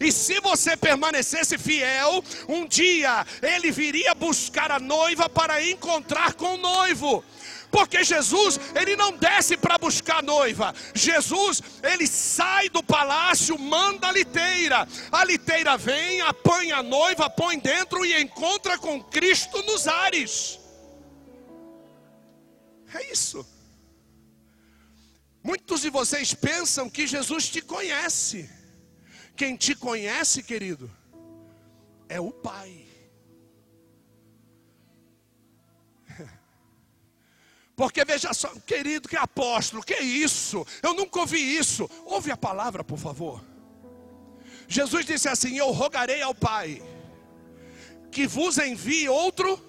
[0.00, 6.54] E se você permanecesse fiel, um dia ele viria buscar a noiva para encontrar com
[6.54, 7.24] o noivo.
[7.72, 10.74] Porque Jesus, ele não desce para buscar a noiva.
[10.94, 14.86] Jesus, ele sai do palácio, manda a liteira.
[15.10, 20.60] A liteira vem, apanha a noiva, põe dentro e encontra com Cristo nos ares.
[22.94, 23.46] É isso.
[25.42, 28.48] Muitos de vocês pensam que Jesus te conhece.
[29.42, 30.88] Quem te conhece, querido,
[32.08, 32.86] é o Pai.
[37.74, 40.64] Porque veja só, querido, que apóstolo, que isso?
[40.80, 41.90] Eu nunca ouvi isso.
[42.04, 43.44] Ouve a palavra, por favor.
[44.68, 46.80] Jesus disse assim: Eu rogarei ao Pai
[48.12, 49.60] que vos envie outro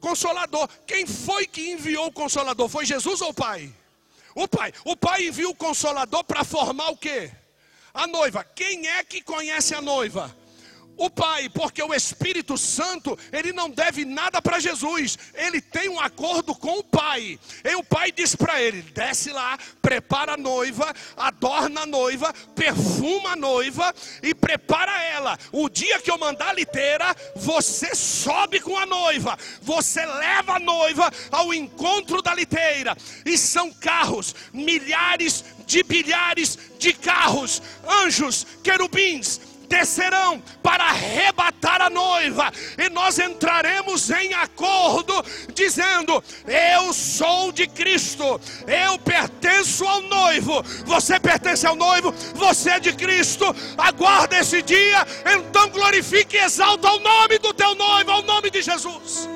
[0.00, 0.68] consolador.
[0.84, 2.68] Quem foi que enviou o consolador?
[2.68, 3.72] Foi Jesus ou o Pai?
[4.34, 4.72] O Pai.
[4.84, 7.30] O Pai enviou o consolador para formar o quê?
[7.92, 8.44] A noiva.
[8.44, 10.34] Quem é que conhece a noiva?
[10.98, 16.00] O Pai, porque o Espírito Santo, ele não deve nada para Jesus, ele tem um
[16.00, 17.38] acordo com o Pai.
[17.64, 23.30] E o Pai diz para ele: desce lá, prepara a noiva, adorna a noiva, perfuma
[23.30, 25.38] a noiva e prepara ela.
[25.52, 30.60] O dia que eu mandar a liteira, você sobe com a noiva, você leva a
[30.60, 39.40] noiva ao encontro da liteira, e são carros, milhares de bilhares de carros, anjos, querubins,
[39.68, 45.14] descerão para arrebatar a noiva, e nós entraremos em acordo,
[45.54, 52.80] dizendo: Eu sou de Cristo, eu pertenço ao noivo, você pertence ao noivo, você é
[52.80, 53.44] de Cristo,
[53.76, 58.62] aguarda esse dia, então glorifique e exalta o nome do teu noivo, ao nome de
[58.62, 59.28] Jesus.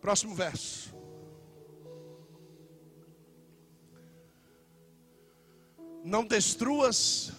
[0.00, 0.99] Próximo verso.
[6.04, 7.32] Não destruas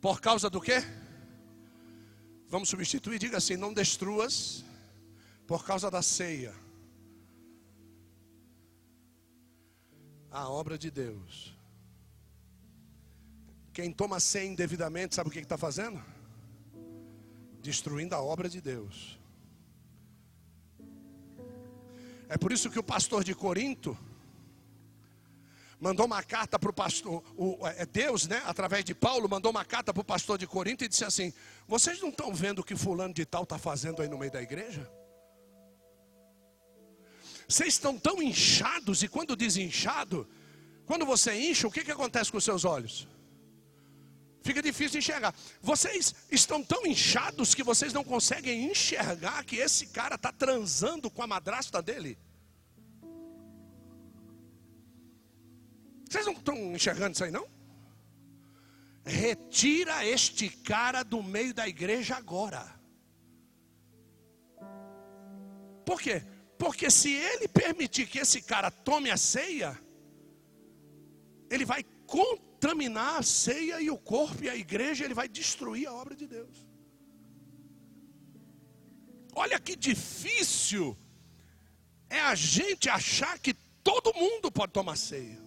[0.00, 0.82] por causa do quê?
[2.48, 4.64] Vamos substituir, diga assim: não destruas
[5.46, 6.54] por causa da ceia.
[10.30, 11.54] A obra de Deus.
[13.72, 16.02] Quem toma ceia indevidamente, sabe o que está fazendo?
[17.60, 19.18] Destruindo a obra de Deus.
[22.28, 23.96] É por isso que o pastor de Corinto
[25.80, 29.64] mandou uma carta para o pastor, o, é Deus, né, através de Paulo, mandou uma
[29.64, 31.32] carta para o pastor de Corinto e disse assim:
[31.66, 34.42] Vocês não estão vendo o que fulano de tal está fazendo aí no meio da
[34.42, 34.90] igreja?
[37.48, 40.28] Vocês estão tão inchados, e quando diz inchado,
[40.84, 43.06] quando você incha, o que, que acontece com os seus olhos?
[44.42, 45.34] Fica difícil enxergar.
[45.60, 51.22] Vocês estão tão inchados que vocês não conseguem enxergar que esse cara está transando com
[51.22, 52.16] a madrasta dele.
[56.08, 57.48] Vocês não estão enxergando isso aí, não?
[59.04, 62.74] Retira este cara do meio da igreja agora.
[65.84, 66.22] Por quê?
[66.58, 69.78] Porque se ele permitir que esse cara tome a ceia,
[71.50, 75.92] ele vai contaminar a ceia e o corpo e a igreja, ele vai destruir a
[75.92, 76.66] obra de Deus.
[79.34, 80.96] Olha que difícil
[82.08, 83.52] é a gente achar que
[83.84, 85.45] todo mundo pode tomar ceia.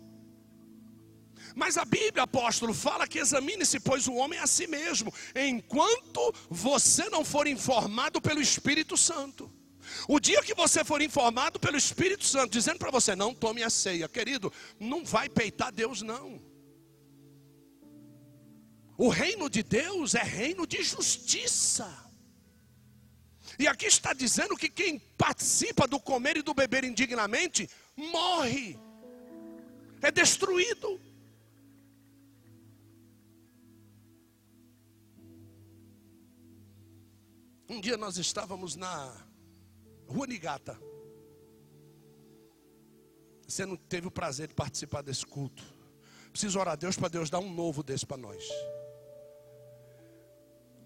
[1.56, 7.10] Mas a Bíblia, apóstolo, fala que examine-se, pois o homem a si mesmo, enquanto você
[7.10, 9.52] não for informado pelo Espírito Santo.
[10.08, 13.70] O dia que você for informado pelo Espírito Santo, dizendo para você, não tome a
[13.70, 16.42] ceia, querido, não vai peitar Deus, não.
[18.98, 22.10] O reino de Deus é reino de justiça.
[23.58, 28.78] E aqui está dizendo que quem participa do comer e do beber indignamente morre,
[30.02, 31.00] é destruído.
[37.70, 39.16] Um dia nós estávamos na
[40.08, 40.76] Rua Nigata.
[43.48, 45.64] Você não teve o prazer de participar desse culto.
[46.32, 48.44] Preciso orar a Deus para Deus dar um novo desse para nós.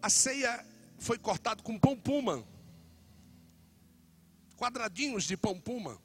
[0.02, 0.66] A ceia
[0.98, 2.46] foi cortada com pão puma.
[4.58, 5.98] Quadradinhos de pão puma.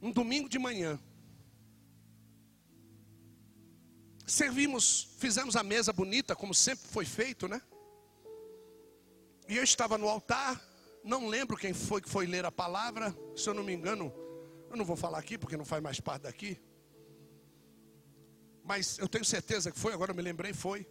[0.00, 1.00] Um domingo de manhã.
[4.24, 7.60] Servimos, fizemos a mesa bonita, como sempre foi feito, né?
[9.48, 10.60] E eu estava no altar,
[11.04, 14.12] não lembro quem foi que foi ler a palavra, se eu não me engano,
[14.70, 16.60] eu não vou falar aqui porque não faz mais parte daqui.
[18.64, 20.86] Mas eu tenho certeza que foi, agora eu me lembrei, foi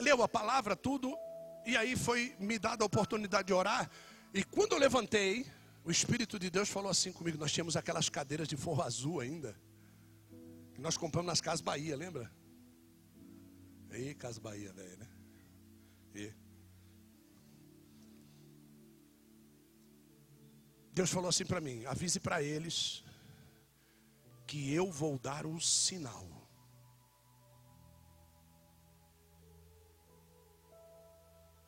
[0.00, 1.16] leu a palavra, tudo,
[1.64, 3.90] e aí foi me dada a oportunidade de orar.
[4.32, 5.46] E quando eu levantei,
[5.84, 9.54] o Espírito de Deus falou assim comigo: nós tínhamos aquelas cadeiras de forro azul ainda,
[10.74, 12.30] que nós compramos nas Casas Bahia, lembra?
[13.90, 15.19] Aí, Casas Bahia, velho, né?
[20.92, 23.02] Deus falou assim para mim: avise para eles
[24.46, 26.26] que eu vou dar um sinal.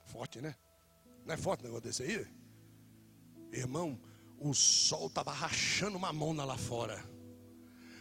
[0.05, 0.55] Forte, né?
[1.25, 2.27] Não é forte o negócio desse aí?
[3.53, 3.99] Irmão,
[4.39, 7.03] o sol estava rachando uma mão lá fora.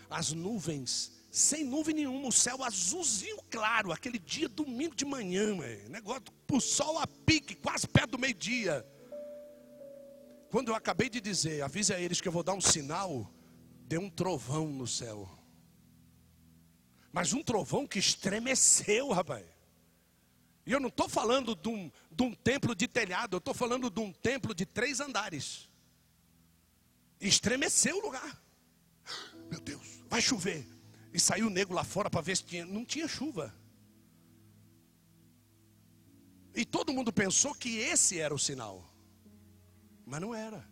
[0.09, 5.89] As nuvens, sem nuvem nenhuma, o céu azulzinho claro, aquele dia domingo de manhã, véio,
[5.89, 8.85] negócio, o sol a pique, quase perto do meio-dia.
[10.49, 13.33] Quando eu acabei de dizer, avise a eles que eu vou dar um sinal,
[13.87, 15.29] deu um trovão no céu.
[17.13, 19.45] Mas um trovão que estremeceu, rapaz.
[20.65, 23.89] E eu não estou falando de um, de um templo de telhado, eu estou falando
[23.89, 25.69] de um templo de três andares.
[27.21, 28.43] Estremeceu o lugar.
[29.49, 30.80] Meu Deus, vai chover.
[31.13, 32.65] E saiu o nego lá fora para ver se tinha.
[32.65, 33.53] Não tinha chuva.
[36.53, 38.89] E todo mundo pensou que esse era o sinal.
[40.05, 40.67] Mas não era.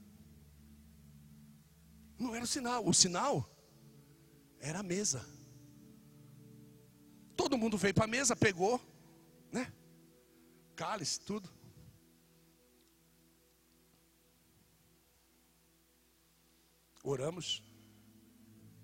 [2.18, 2.86] Não era o sinal.
[2.86, 3.50] O sinal
[4.60, 5.26] era a mesa.
[7.36, 8.82] Todo mundo veio para a mesa, pegou,
[9.52, 9.72] né?
[10.76, 11.50] Cálice, tudo.
[17.02, 17.64] Oramos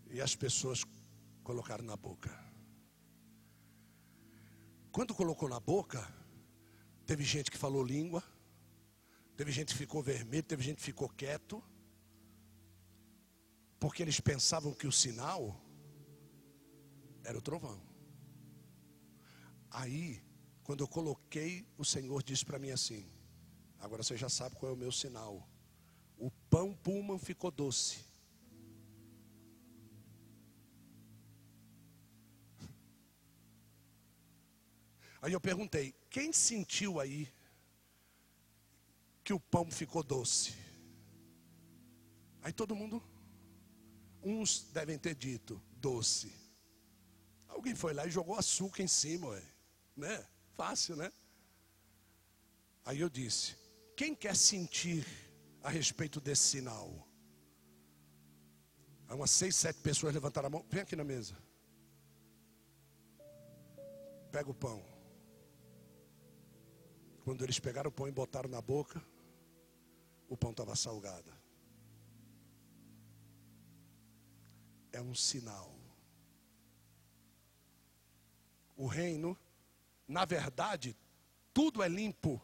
[0.10, 0.86] e as pessoas
[1.46, 2.32] colocaram na boca.
[4.91, 6.02] Quando colocou na boca,
[7.06, 8.24] teve gente que falou língua,
[9.38, 11.64] teve gente que ficou vermelho, teve gente que ficou quieto,
[13.80, 15.62] porque eles pensavam que o sinal
[17.24, 17.80] era o trovão.
[19.70, 20.24] Aí,
[20.64, 23.08] quando eu coloquei, o Senhor disse para mim assim:
[23.78, 25.48] agora você já sabe qual é o meu sinal.
[26.18, 28.05] O pão Pullman ficou doce.
[35.26, 37.28] Aí eu perguntei: quem sentiu aí
[39.23, 40.53] que o pão ficou doce?
[42.43, 43.01] Aí todo mundo,
[44.21, 46.32] uns devem ter dito doce.
[47.47, 49.41] Alguém foi lá e jogou açúcar em cima, ué.
[49.97, 50.23] né?
[50.53, 51.11] Fácil, né?
[52.86, 53.55] Aí eu disse:
[53.97, 55.03] quem quer sentir
[55.63, 57.09] a respeito desse sinal?
[59.07, 60.65] Há umas seis, sete pessoas levantaram a mão.
[60.69, 61.36] Vem aqui na mesa.
[64.32, 64.95] Pega o pão.
[67.26, 69.03] Quando eles pegaram o pão e botaram na boca,
[70.30, 71.34] o pão estava salgado.
[74.91, 75.73] É um sinal.
[78.78, 79.36] O reino,
[80.07, 80.95] na verdade,
[81.51, 82.39] tudo é limpo.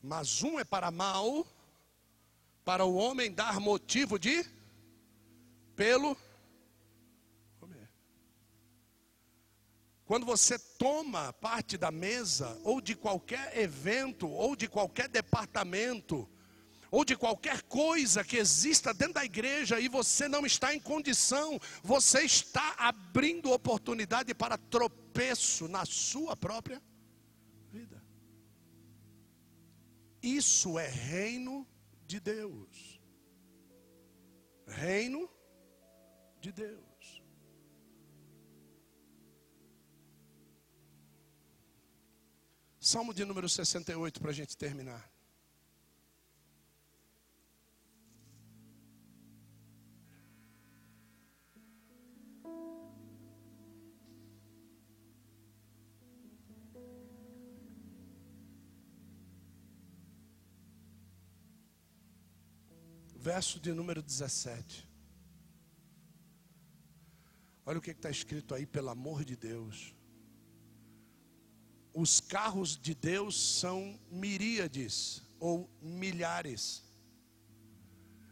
[0.00, 1.46] Mas um é para mal,
[2.64, 4.46] para o homem dar motivo de
[5.76, 6.16] pelo
[10.08, 16.26] Quando você toma parte da mesa, ou de qualquer evento, ou de qualquer departamento,
[16.90, 21.60] ou de qualquer coisa que exista dentro da igreja e você não está em condição,
[21.82, 26.82] você está abrindo oportunidade para tropeço na sua própria
[27.70, 28.02] vida.
[30.22, 31.68] Isso é reino
[32.06, 32.98] de Deus.
[34.66, 35.28] Reino
[36.40, 36.87] de Deus.
[42.90, 45.12] Salmo de número 68 para a gente terminar.
[63.14, 64.88] Verso de número 17.
[67.66, 69.97] Olha o que está escrito aí, pelo amor de Deus
[72.00, 76.84] os carros de Deus são miríades ou milhares.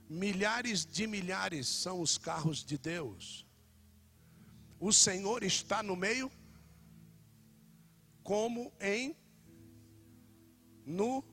[0.09, 3.45] Milhares de milhares são os carros de Deus.
[4.79, 6.31] O Senhor está no meio,
[8.23, 9.17] como em
[10.85, 11.25] no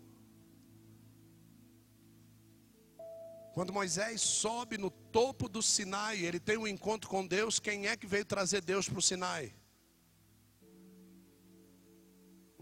[3.54, 7.60] Quando Moisés sobe no topo do Sinai, ele tem um encontro com Deus.
[7.60, 9.54] Quem é que veio trazer Deus para o Sinai?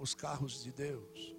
[0.01, 1.35] Os carros de Deus.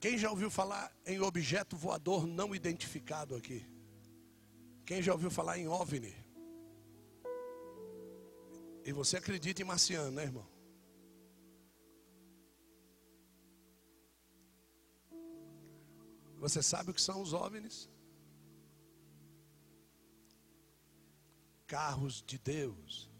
[0.00, 3.64] Quem já ouviu falar em objeto voador não identificado aqui?
[4.86, 6.16] Quem já ouviu falar em OVNI?
[8.84, 10.46] E você acredita em marciano, né, irmão?
[16.38, 17.91] Você sabe o que são os OVNIs?
[21.72, 23.10] Carros de Deus,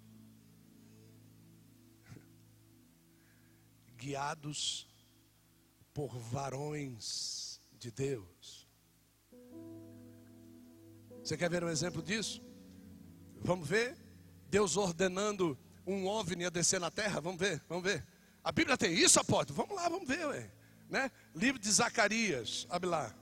[3.96, 4.86] guiados
[5.94, 8.68] por varões de Deus.
[11.24, 12.42] Você quer ver um exemplo disso?
[13.40, 13.96] Vamos ver
[14.50, 17.22] Deus ordenando um OVNI a descer na terra?
[17.22, 18.06] Vamos ver, vamos ver.
[18.44, 19.56] A Bíblia tem isso, apóstolo?
[19.56, 20.52] Vamos lá, vamos ver, ué.
[20.90, 21.10] Né?
[21.34, 23.14] Livro de Zacarias, abre lá.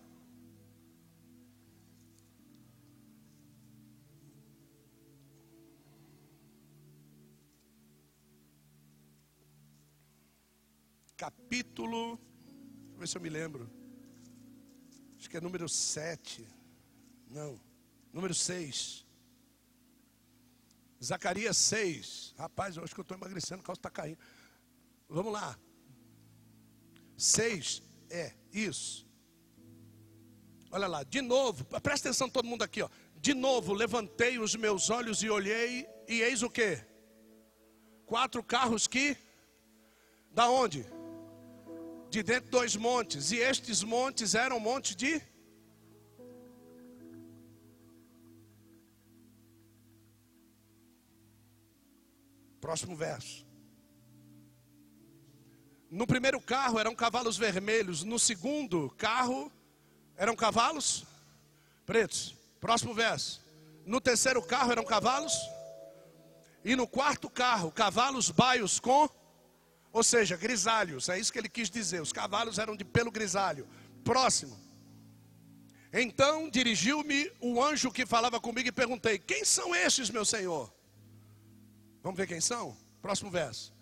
[11.21, 13.71] Capítulo, deixa eu ver se eu me lembro.
[15.19, 16.49] Acho que é número 7.
[17.29, 17.61] Não,
[18.11, 19.05] número 6.
[21.05, 22.35] Zacarias 6.
[22.39, 24.19] Rapaz, eu acho que eu estou emagrecendo, o calço está caindo.
[25.11, 25.59] Vamos lá.
[27.19, 29.07] 6 é isso.
[30.71, 32.89] Olha lá, de novo, presta atenção todo mundo aqui, ó.
[33.17, 36.83] De novo, levantei os meus olhos e olhei, e eis o que?
[38.07, 39.19] Quatro carros que
[40.33, 40.87] da onde?
[42.11, 45.23] De dentro de dois montes, e estes montes eram montes de
[52.61, 53.47] Próximo verso.
[55.91, 59.51] No primeiro carro eram cavalos vermelhos, no segundo carro
[60.17, 61.05] eram cavalos
[61.87, 62.37] pretos.
[62.61, 63.41] Próximo verso.
[63.87, 65.33] No terceiro carro eram cavalos
[66.65, 69.09] e no quarto carro cavalos baios com
[69.93, 72.01] ou seja, grisalhos, é isso que ele quis dizer.
[72.01, 73.67] Os cavalos eram de pelo grisalho.
[74.05, 74.59] Próximo.
[75.93, 80.73] Então dirigiu-me o anjo que falava comigo e perguntei: Quem são estes, meu senhor?
[82.03, 82.77] Vamos ver quem são?
[83.03, 83.75] Próximo verso.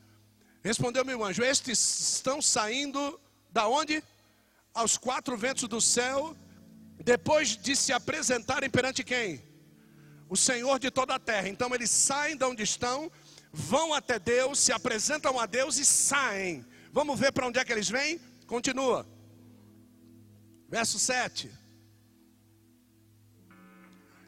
[0.63, 4.03] Respondeu-me o anjo: Estes estão saindo da onde?
[4.73, 6.37] Aos quatro ventos do céu,
[7.03, 9.43] depois de se apresentarem perante quem?
[10.29, 11.49] O Senhor de toda a terra.
[11.49, 13.11] Então eles saem de onde estão,
[13.53, 16.65] vão até Deus, se apresentam a Deus e saem.
[16.93, 18.21] Vamos ver para onde é que eles vêm?
[18.47, 19.07] Continua.
[20.69, 21.51] Verso 7.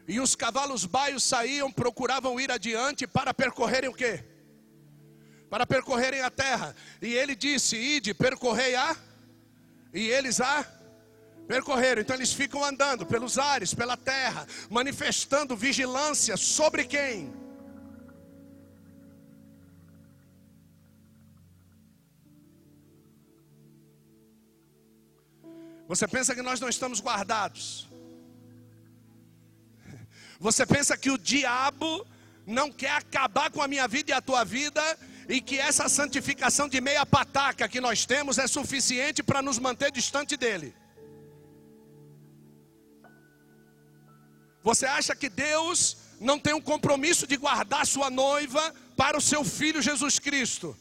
[0.08, 4.24] E os cavalos baios saíam, procuravam ir adiante para percorrerem o quê?
[5.48, 6.74] Para percorrerem a terra.
[7.00, 8.96] E ele disse: Ide, percorrei a.
[9.92, 10.66] E eles a
[11.46, 12.00] percorreram.
[12.00, 17.32] Então eles ficam andando pelos ares, pela terra, manifestando vigilância sobre quem?
[25.90, 27.88] Você pensa que nós não estamos guardados?
[30.38, 32.06] Você pensa que o diabo
[32.46, 34.80] não quer acabar com a minha vida e a tua vida
[35.28, 39.90] e que essa santificação de meia pataca que nós temos é suficiente para nos manter
[39.90, 40.72] distante dele?
[44.62, 48.62] Você acha que Deus não tem um compromisso de guardar sua noiva
[48.96, 50.76] para o seu filho Jesus Cristo?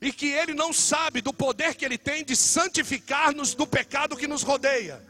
[0.00, 4.26] E que ele não sabe do poder que ele tem de santificar-nos do pecado que
[4.26, 5.09] nos rodeia?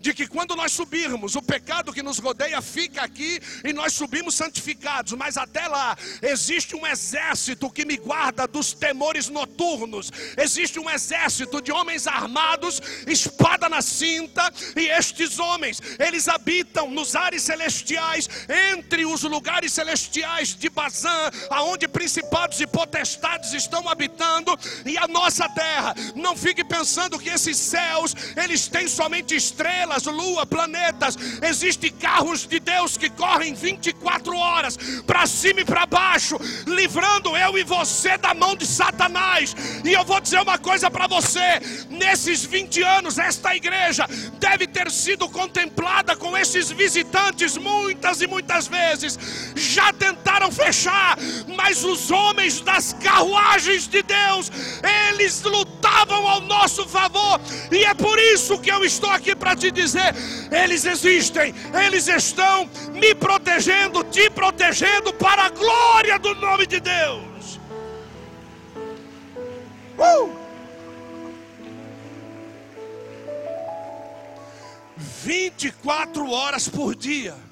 [0.00, 4.34] De que quando nós subirmos, o pecado que nos rodeia fica aqui e nós subimos
[4.34, 10.88] santificados, mas até lá existe um exército que me guarda dos temores noturnos, existe um
[10.88, 18.28] exército de homens armados, espada na cinta, e estes homens, eles habitam nos ares celestiais,
[18.74, 25.46] entre os lugares celestiais de Bazã, aonde principados e potestades estão habitando, e a nossa
[25.50, 25.94] terra.
[26.14, 31.16] Não fique pensando que esses céus, eles têm somente estrelas estrelas, lua, planetas.
[31.42, 37.58] Existem carros de Deus que correm 24 horas para cima e para baixo, livrando eu
[37.58, 39.54] e você da mão de Satanás.
[39.84, 44.06] E eu vou dizer uma coisa para você: nesses 20 anos, esta igreja
[44.38, 49.18] deve ter sido contemplada com esses visitantes muitas e muitas vezes.
[49.56, 51.18] Já tentaram fechar,
[51.56, 54.50] mas os homens das carruagens de Deus,
[55.08, 59.70] eles lutavam ao nosso favor, e é por isso que eu estou aqui para te
[59.70, 60.14] dizer dizer:
[60.50, 61.54] eles existem,
[61.86, 67.60] eles estão me protegendo, te protegendo para a glória do nome de Deus.
[69.98, 70.40] Uh!
[75.22, 77.49] 24 horas por dia.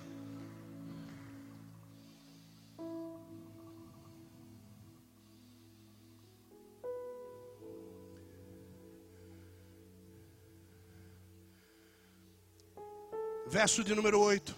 [13.48, 14.54] Verso de número 8.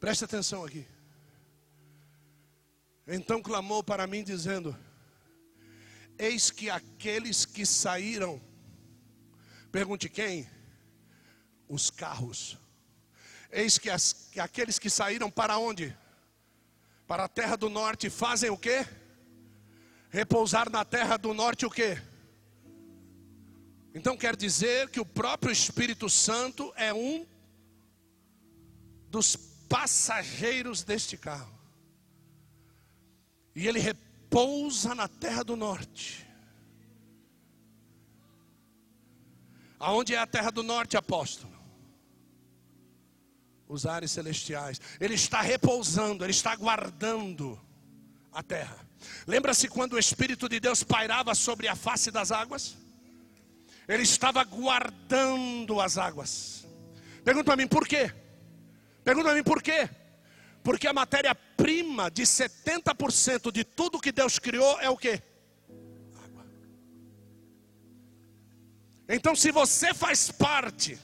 [0.00, 0.86] Preste atenção aqui.
[3.06, 4.76] Então clamou para mim, dizendo:
[6.18, 8.40] Eis que aqueles que saíram,
[9.70, 10.48] pergunte quem?
[11.68, 12.58] Os carros.
[13.50, 15.96] Eis que, as, que aqueles que saíram para onde?
[17.06, 18.86] Para a terra do norte, fazem o que?
[20.08, 22.00] Repousar na terra do norte o que?
[23.94, 27.26] Então quer dizer que o próprio Espírito Santo é um
[29.12, 29.36] dos
[29.68, 31.52] passageiros deste carro.
[33.54, 36.26] E ele repousa na terra do norte.
[39.78, 41.52] Aonde é a terra do norte, apóstolo?
[43.68, 44.80] Os ares celestiais.
[44.98, 47.60] Ele está repousando, ele está guardando
[48.32, 48.78] a terra.
[49.26, 52.78] Lembra-se quando o Espírito de Deus pairava sobre a face das águas?
[53.86, 56.66] Ele estava guardando as águas.
[57.22, 58.21] Pergunta para mim, por quê?
[59.04, 59.88] Pergunta a mim por quê?
[60.62, 65.22] Porque a matéria matéria-prima de 70% de tudo que Deus criou é o quê?
[66.24, 66.44] Água.
[69.08, 70.98] Então, se você faz parte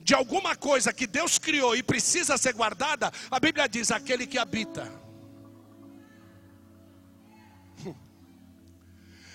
[0.00, 4.38] de alguma coisa que Deus criou e precisa ser guardada, a Bíblia diz: aquele que
[4.38, 5.00] habita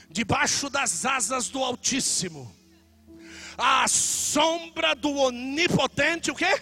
[0.09, 2.55] debaixo das asas do Altíssimo,
[3.57, 6.61] à sombra do Onipotente, o quê?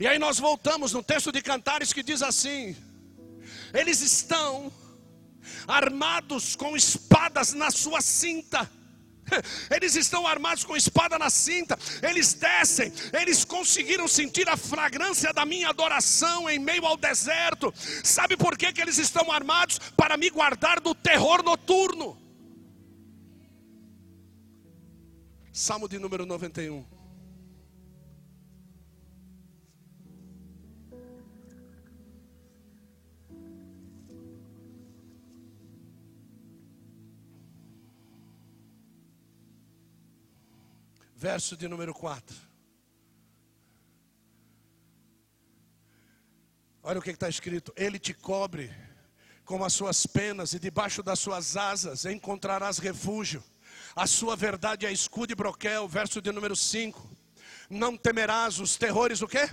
[0.00, 2.74] E aí nós voltamos no texto de Cantares que diz assim:
[3.74, 4.72] eles estão
[5.68, 8.68] armados com espadas na sua cinta.
[9.70, 15.44] Eles estão armados com espada na cinta, eles descem, eles conseguiram sentir a fragrância da
[15.44, 17.72] minha adoração em meio ao deserto.
[18.02, 19.78] Sabe por que, que eles estão armados?
[19.96, 22.20] Para me guardar do terror noturno.
[25.52, 26.99] Salmo de número 91.
[41.20, 42.34] Verso de número 4.
[46.82, 48.74] Olha o que está escrito: Ele te cobre
[49.44, 53.44] com as suas penas, e debaixo das suas asas encontrarás refúgio.
[53.94, 57.14] A sua verdade é escudo e broquel, verso de número 5.
[57.68, 59.46] Não temerás os terrores, o quê?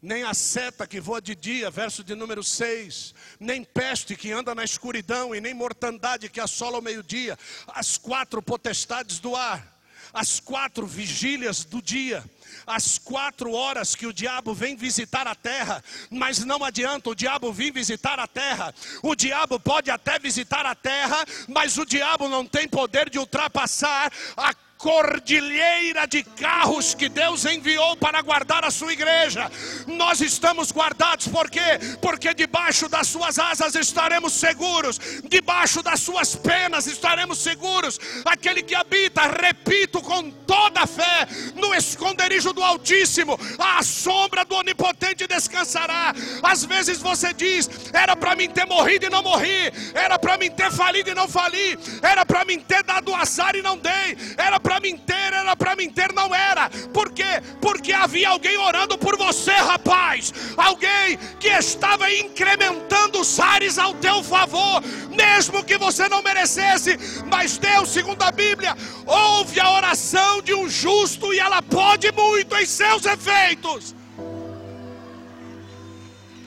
[0.00, 4.54] Nem a seta que voa de dia, verso de número 6, nem peste que anda
[4.54, 7.36] na escuridão, e nem mortandade que assola o meio-dia,
[7.66, 9.76] as quatro potestades do ar,
[10.12, 12.24] as quatro vigílias do dia,
[12.64, 17.52] as quatro horas que o diabo vem visitar a terra, mas não adianta o diabo
[17.52, 18.74] vir visitar a terra.
[19.02, 24.12] O diabo pode até visitar a terra, mas o diabo não tem poder de ultrapassar
[24.36, 29.50] a cordilheira de carros que Deus enviou para guardar a sua igreja.
[29.86, 31.78] Nós estamos guardados por quê?
[32.00, 37.98] Porque debaixo das suas asas estaremos seguros, debaixo das suas penas estaremos seguros.
[38.24, 41.26] Aquele que habita, repito com toda a fé,
[41.56, 46.14] no esconderijo do Altíssimo, à sombra do Onipotente descansará.
[46.42, 50.50] Às vezes você diz: era para mim ter morrido e não morri, era para mim
[50.50, 54.60] ter falido e não fali, era para mim ter dado azar e não dei, era
[54.68, 56.68] para mim ter, era para mim ter, não era.
[56.92, 57.42] Por quê?
[57.58, 60.30] Porque havia alguém orando por você, rapaz.
[60.58, 66.98] Alguém que estava incrementando os ares ao teu favor, mesmo que você não merecesse.
[67.30, 72.54] Mas Deus, segundo a Bíblia, ouve a oração de um justo e ela pode muito
[72.54, 73.94] em seus efeitos.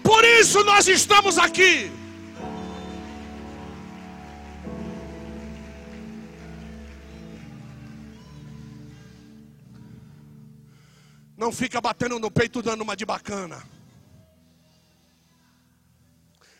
[0.03, 2.00] Por isso nós estamos aqui.
[11.41, 13.67] Não fica batendo no peito dando uma de bacana.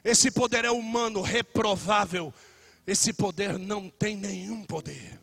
[0.04, 2.34] Esse poder é humano, reprovável.
[2.88, 5.20] Esse poder não tem nenhum poder.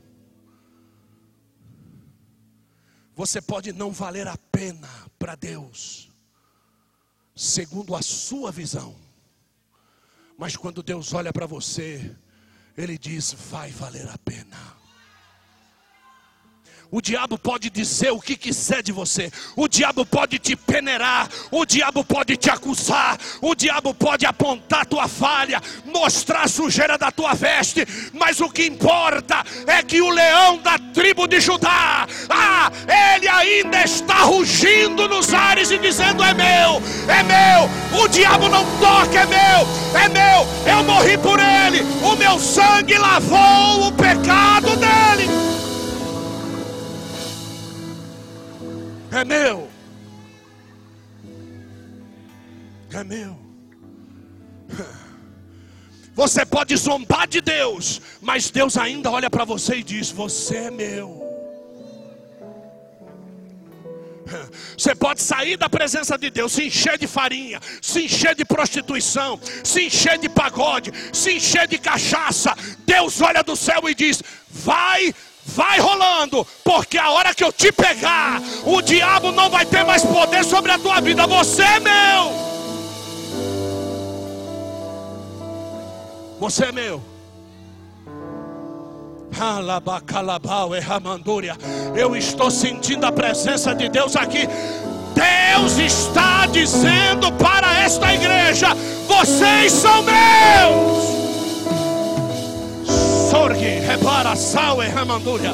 [3.17, 4.89] Você pode não valer a pena
[5.19, 6.09] para Deus,
[7.35, 8.95] segundo a sua visão.
[10.39, 12.17] Mas quando Deus olha para você,
[12.77, 14.78] Ele diz: vai valer a pena.
[16.91, 21.67] O diabo pode dizer o que quiser de você, o diabo pode te peneirar, o
[21.67, 27.35] diabo pode te acusar, o diabo pode apontar tua falha, mostrar a sujeira da tua
[27.35, 32.73] veste, mas o que importa é que o leão da tribo de Judá, ah,
[33.15, 38.65] ele ainda está rugindo nos ares e dizendo: É meu, é meu, o diabo não
[38.79, 44.75] toca, é meu, é meu, eu morri por ele, o meu sangue lavou o pecado
[44.77, 45.48] dele.
[49.19, 49.69] É meu.
[52.93, 53.39] É meu.
[56.15, 60.71] Você pode zombar de Deus, mas Deus ainda olha para você e diz: Você é
[60.71, 61.29] meu.
[64.77, 69.41] Você pode sair da presença de Deus, se encher de farinha, se encher de prostituição,
[69.65, 72.55] se encher de pagode, se encher de cachaça.
[72.85, 75.15] Deus olha do céu e diz: Vai
[75.49, 80.05] vai rolando, porque a hora que eu te pegar, o diabo não vai ter mais
[80.05, 82.49] poder sobre a tua vida, você é meu.
[86.39, 87.03] Você é meu.
[91.95, 94.47] Eu estou sentindo a presença de Deus aqui.
[95.15, 98.69] Deus está dizendo para esta igreja:
[99.07, 101.18] vocês são meus
[103.31, 105.53] sorgue, repara, sal, ramanduia.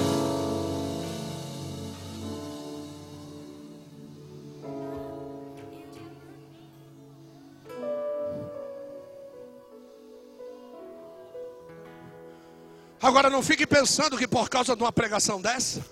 [13.00, 15.84] Agora não fique pensando que por causa de uma pregação dessa,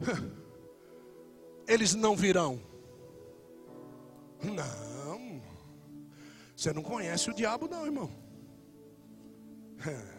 [1.68, 2.60] eles não virão.
[4.42, 5.42] Não,
[6.56, 8.25] você não conhece o diabo, não, irmão.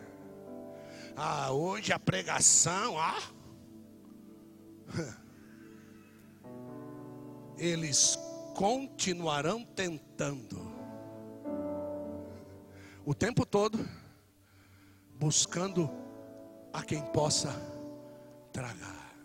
[1.20, 3.20] Ah, hoje a pregação, ah.
[7.58, 8.20] Eles
[8.56, 10.62] continuarão tentando.
[13.04, 13.80] O tempo todo
[15.16, 15.90] buscando
[16.72, 17.52] a quem possa
[18.52, 19.18] tragar.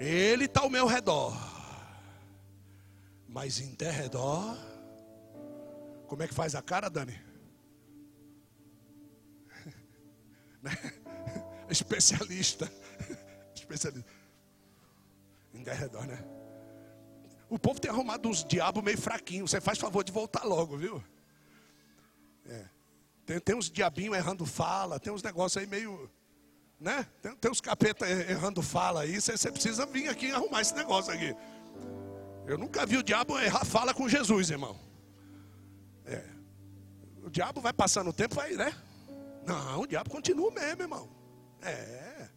[0.00, 1.34] Ele está ao meu redor,
[3.28, 4.56] mas em derredor,
[6.06, 7.25] como é que faz a cara, Dani?
[11.68, 12.70] Especialista,
[13.54, 14.08] especialista,
[15.52, 16.24] em derredor, né?
[17.48, 19.50] O povo tem arrumado uns diabos meio fraquinhos.
[19.50, 21.02] Você faz favor de voltar logo, viu?
[22.48, 22.64] É.
[23.24, 26.10] Tem, tem uns diabinhos errando fala, tem uns negócios aí meio.
[26.78, 27.06] Né?
[27.22, 29.20] Tem, tem uns capeta errando fala aí.
[29.20, 31.34] Você, você precisa vir aqui arrumar esse negócio aqui.
[32.46, 34.78] Eu nunca vi o diabo errar fala com Jesus, irmão.
[36.04, 36.22] É.
[37.24, 38.72] O diabo vai passando o tempo, vai, né?
[39.46, 41.08] Não, o diabo continua mesmo, irmão.
[41.62, 42.28] É.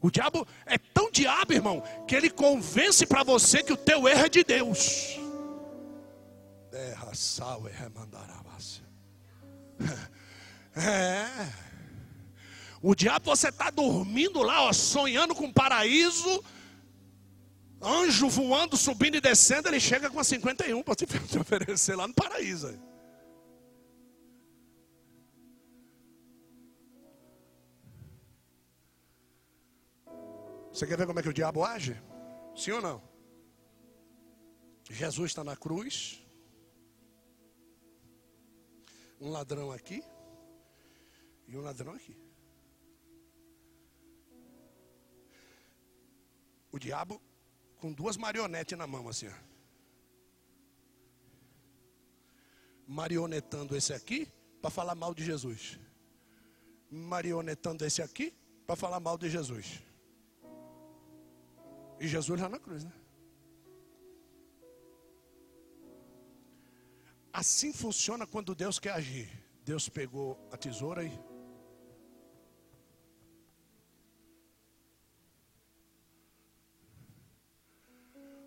[0.00, 4.24] O diabo é tão diabo, irmão, que ele convence para você que o teu erro
[4.24, 5.18] é de Deus.
[10.76, 11.52] É.
[12.80, 16.44] O diabo, você está dormindo lá, ó, sonhando com paraíso.
[17.80, 21.04] Anjo voando, subindo e descendo, ele chega com a 51 para te
[21.38, 22.78] oferecer lá no paraíso.
[30.78, 32.00] Você quer ver como é que o diabo age?
[32.54, 33.02] Sim ou não?
[34.88, 36.24] Jesus está na cruz,
[39.20, 40.04] um ladrão aqui
[41.48, 42.16] e um ladrão aqui.
[46.70, 47.20] O diabo
[47.78, 49.26] com duas marionetes na mão, assim.
[49.26, 49.32] Ó.
[52.86, 55.76] Marionetando esse aqui para falar mal de Jesus.
[56.88, 58.32] Marionetando esse aqui
[58.64, 59.87] para falar mal de Jesus.
[62.00, 62.92] E Jesus lá na cruz, né?
[67.32, 69.28] Assim funciona quando Deus quer agir.
[69.64, 71.12] Deus pegou a tesoura e.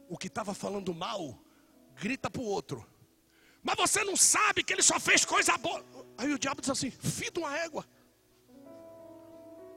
[0.09, 1.39] O que estava falando mal,
[1.95, 2.85] grita para o outro.
[3.63, 5.85] Mas você não sabe que ele só fez coisa boa.
[6.17, 7.87] Aí o diabo diz assim: de uma égua.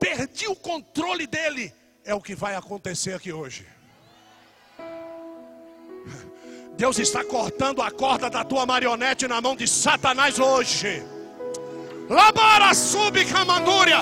[0.00, 1.72] Perdi o controle dele.
[2.04, 3.66] É o que vai acontecer aqui hoje.
[6.76, 11.02] Deus está cortando a corda da tua marionete na mão de Satanás hoje.
[12.10, 14.00] Labara subcamandúria.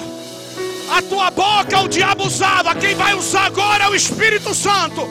[0.90, 5.02] A tua boca o diabo usava, quem vai usar agora é o Espírito Santo.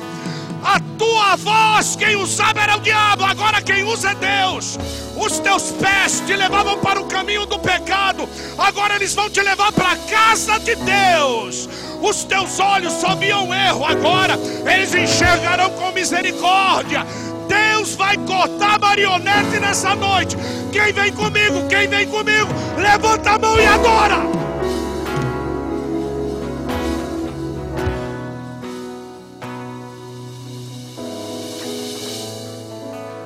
[0.64, 4.78] A tua voz, quem usava era o diabo, agora quem usa é Deus.
[5.18, 9.72] Os teus pés te levavam para o caminho do pecado, agora eles vão te levar
[9.72, 11.68] para a casa de Deus.
[12.02, 14.40] Os teus olhos só viam erro, agora
[14.72, 17.06] eles enxergarão com misericórdia.
[17.48, 20.38] Deus vai cortar marionete nessa noite.
[20.72, 21.68] Quem vem comigo?
[21.68, 22.50] Quem vem comigo?
[22.78, 24.41] Levanta a mão e agora.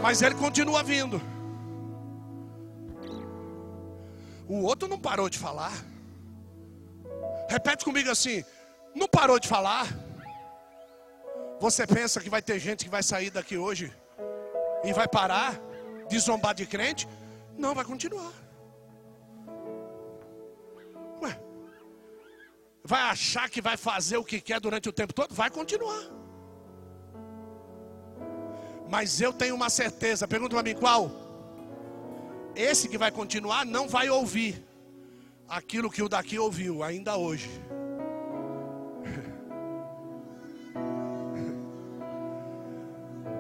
[0.06, 1.20] Mas ele continua vindo.
[4.48, 5.74] O outro não parou de falar.
[7.50, 8.44] Repete comigo assim:
[8.94, 9.88] não parou de falar.
[11.60, 13.92] Você pensa que vai ter gente que vai sair daqui hoje
[14.84, 15.60] e vai parar
[16.08, 17.08] de zombar de crente?
[17.58, 18.32] Não, vai continuar.
[21.24, 21.40] Ué,
[22.84, 25.34] vai achar que vai fazer o que quer durante o tempo todo?
[25.34, 26.15] Vai continuar.
[28.90, 31.12] Mas eu tenho uma certeza, pergunta para mim qual?
[32.56, 34.64] Esse que vai continuar não vai ouvir
[35.48, 37.50] aquilo que o daqui ouviu ainda hoje.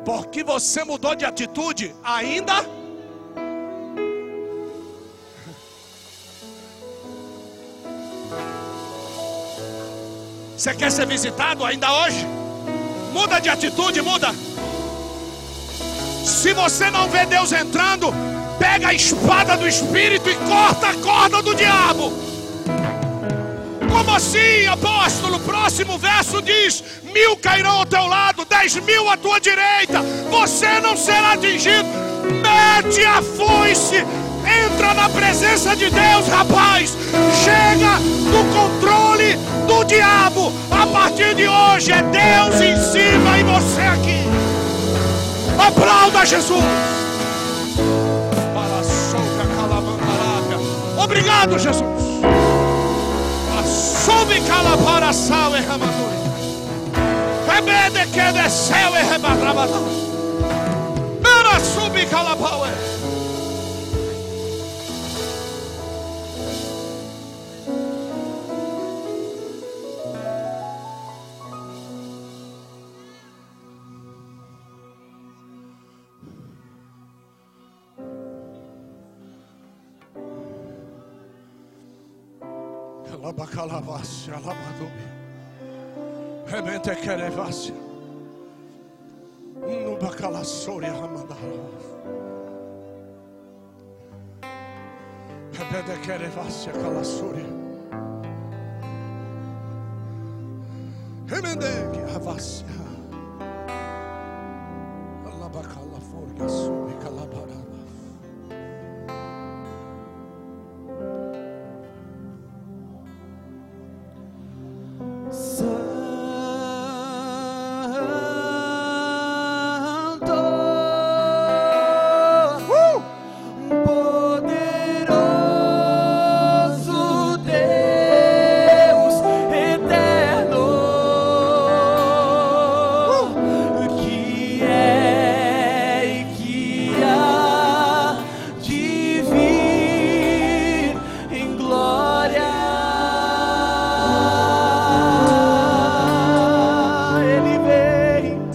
[0.04, 2.54] Porque você mudou de atitude, ainda.
[10.56, 12.26] Você quer ser visitado ainda hoje?
[13.12, 14.28] Muda de atitude, muda.
[16.26, 18.12] Se você não vê Deus entrando,
[18.58, 22.12] pega a espada do Espírito e corta a corda do diabo.
[23.92, 25.40] Como assim, apóstolo?
[25.42, 30.02] Próximo verso diz: mil cairão ao teu lado, dez mil à tua direita,
[30.32, 31.88] você não será atingido.
[32.42, 34.04] Mete a foice.
[34.66, 36.98] Entra na presença de Deus, rapaz.
[37.44, 38.00] Chega
[38.32, 39.36] do controle
[39.68, 40.52] do diabo.
[40.72, 44.45] A partir de hoje é Deus em cima e você aqui.
[45.68, 46.64] Aplauda Jesus.
[48.54, 50.58] Para a calamandarada.
[51.04, 51.96] Obrigado, Jesus.
[54.06, 56.16] Sobe calapara sal e ramaduri.
[57.48, 59.80] Rebede que desceu e rebarrabada.
[61.24, 62.66] Para subir calapau.
[83.66, 85.06] Alabacalavasse, alabadobe.
[86.46, 87.74] Remente querevasse.
[89.56, 91.40] No bacalassori ramandara.
[95.52, 97.46] Rebede querevasse, calassori.
[101.26, 102.66] Remende que avasse.
[105.26, 106.70] Alabacala forgas.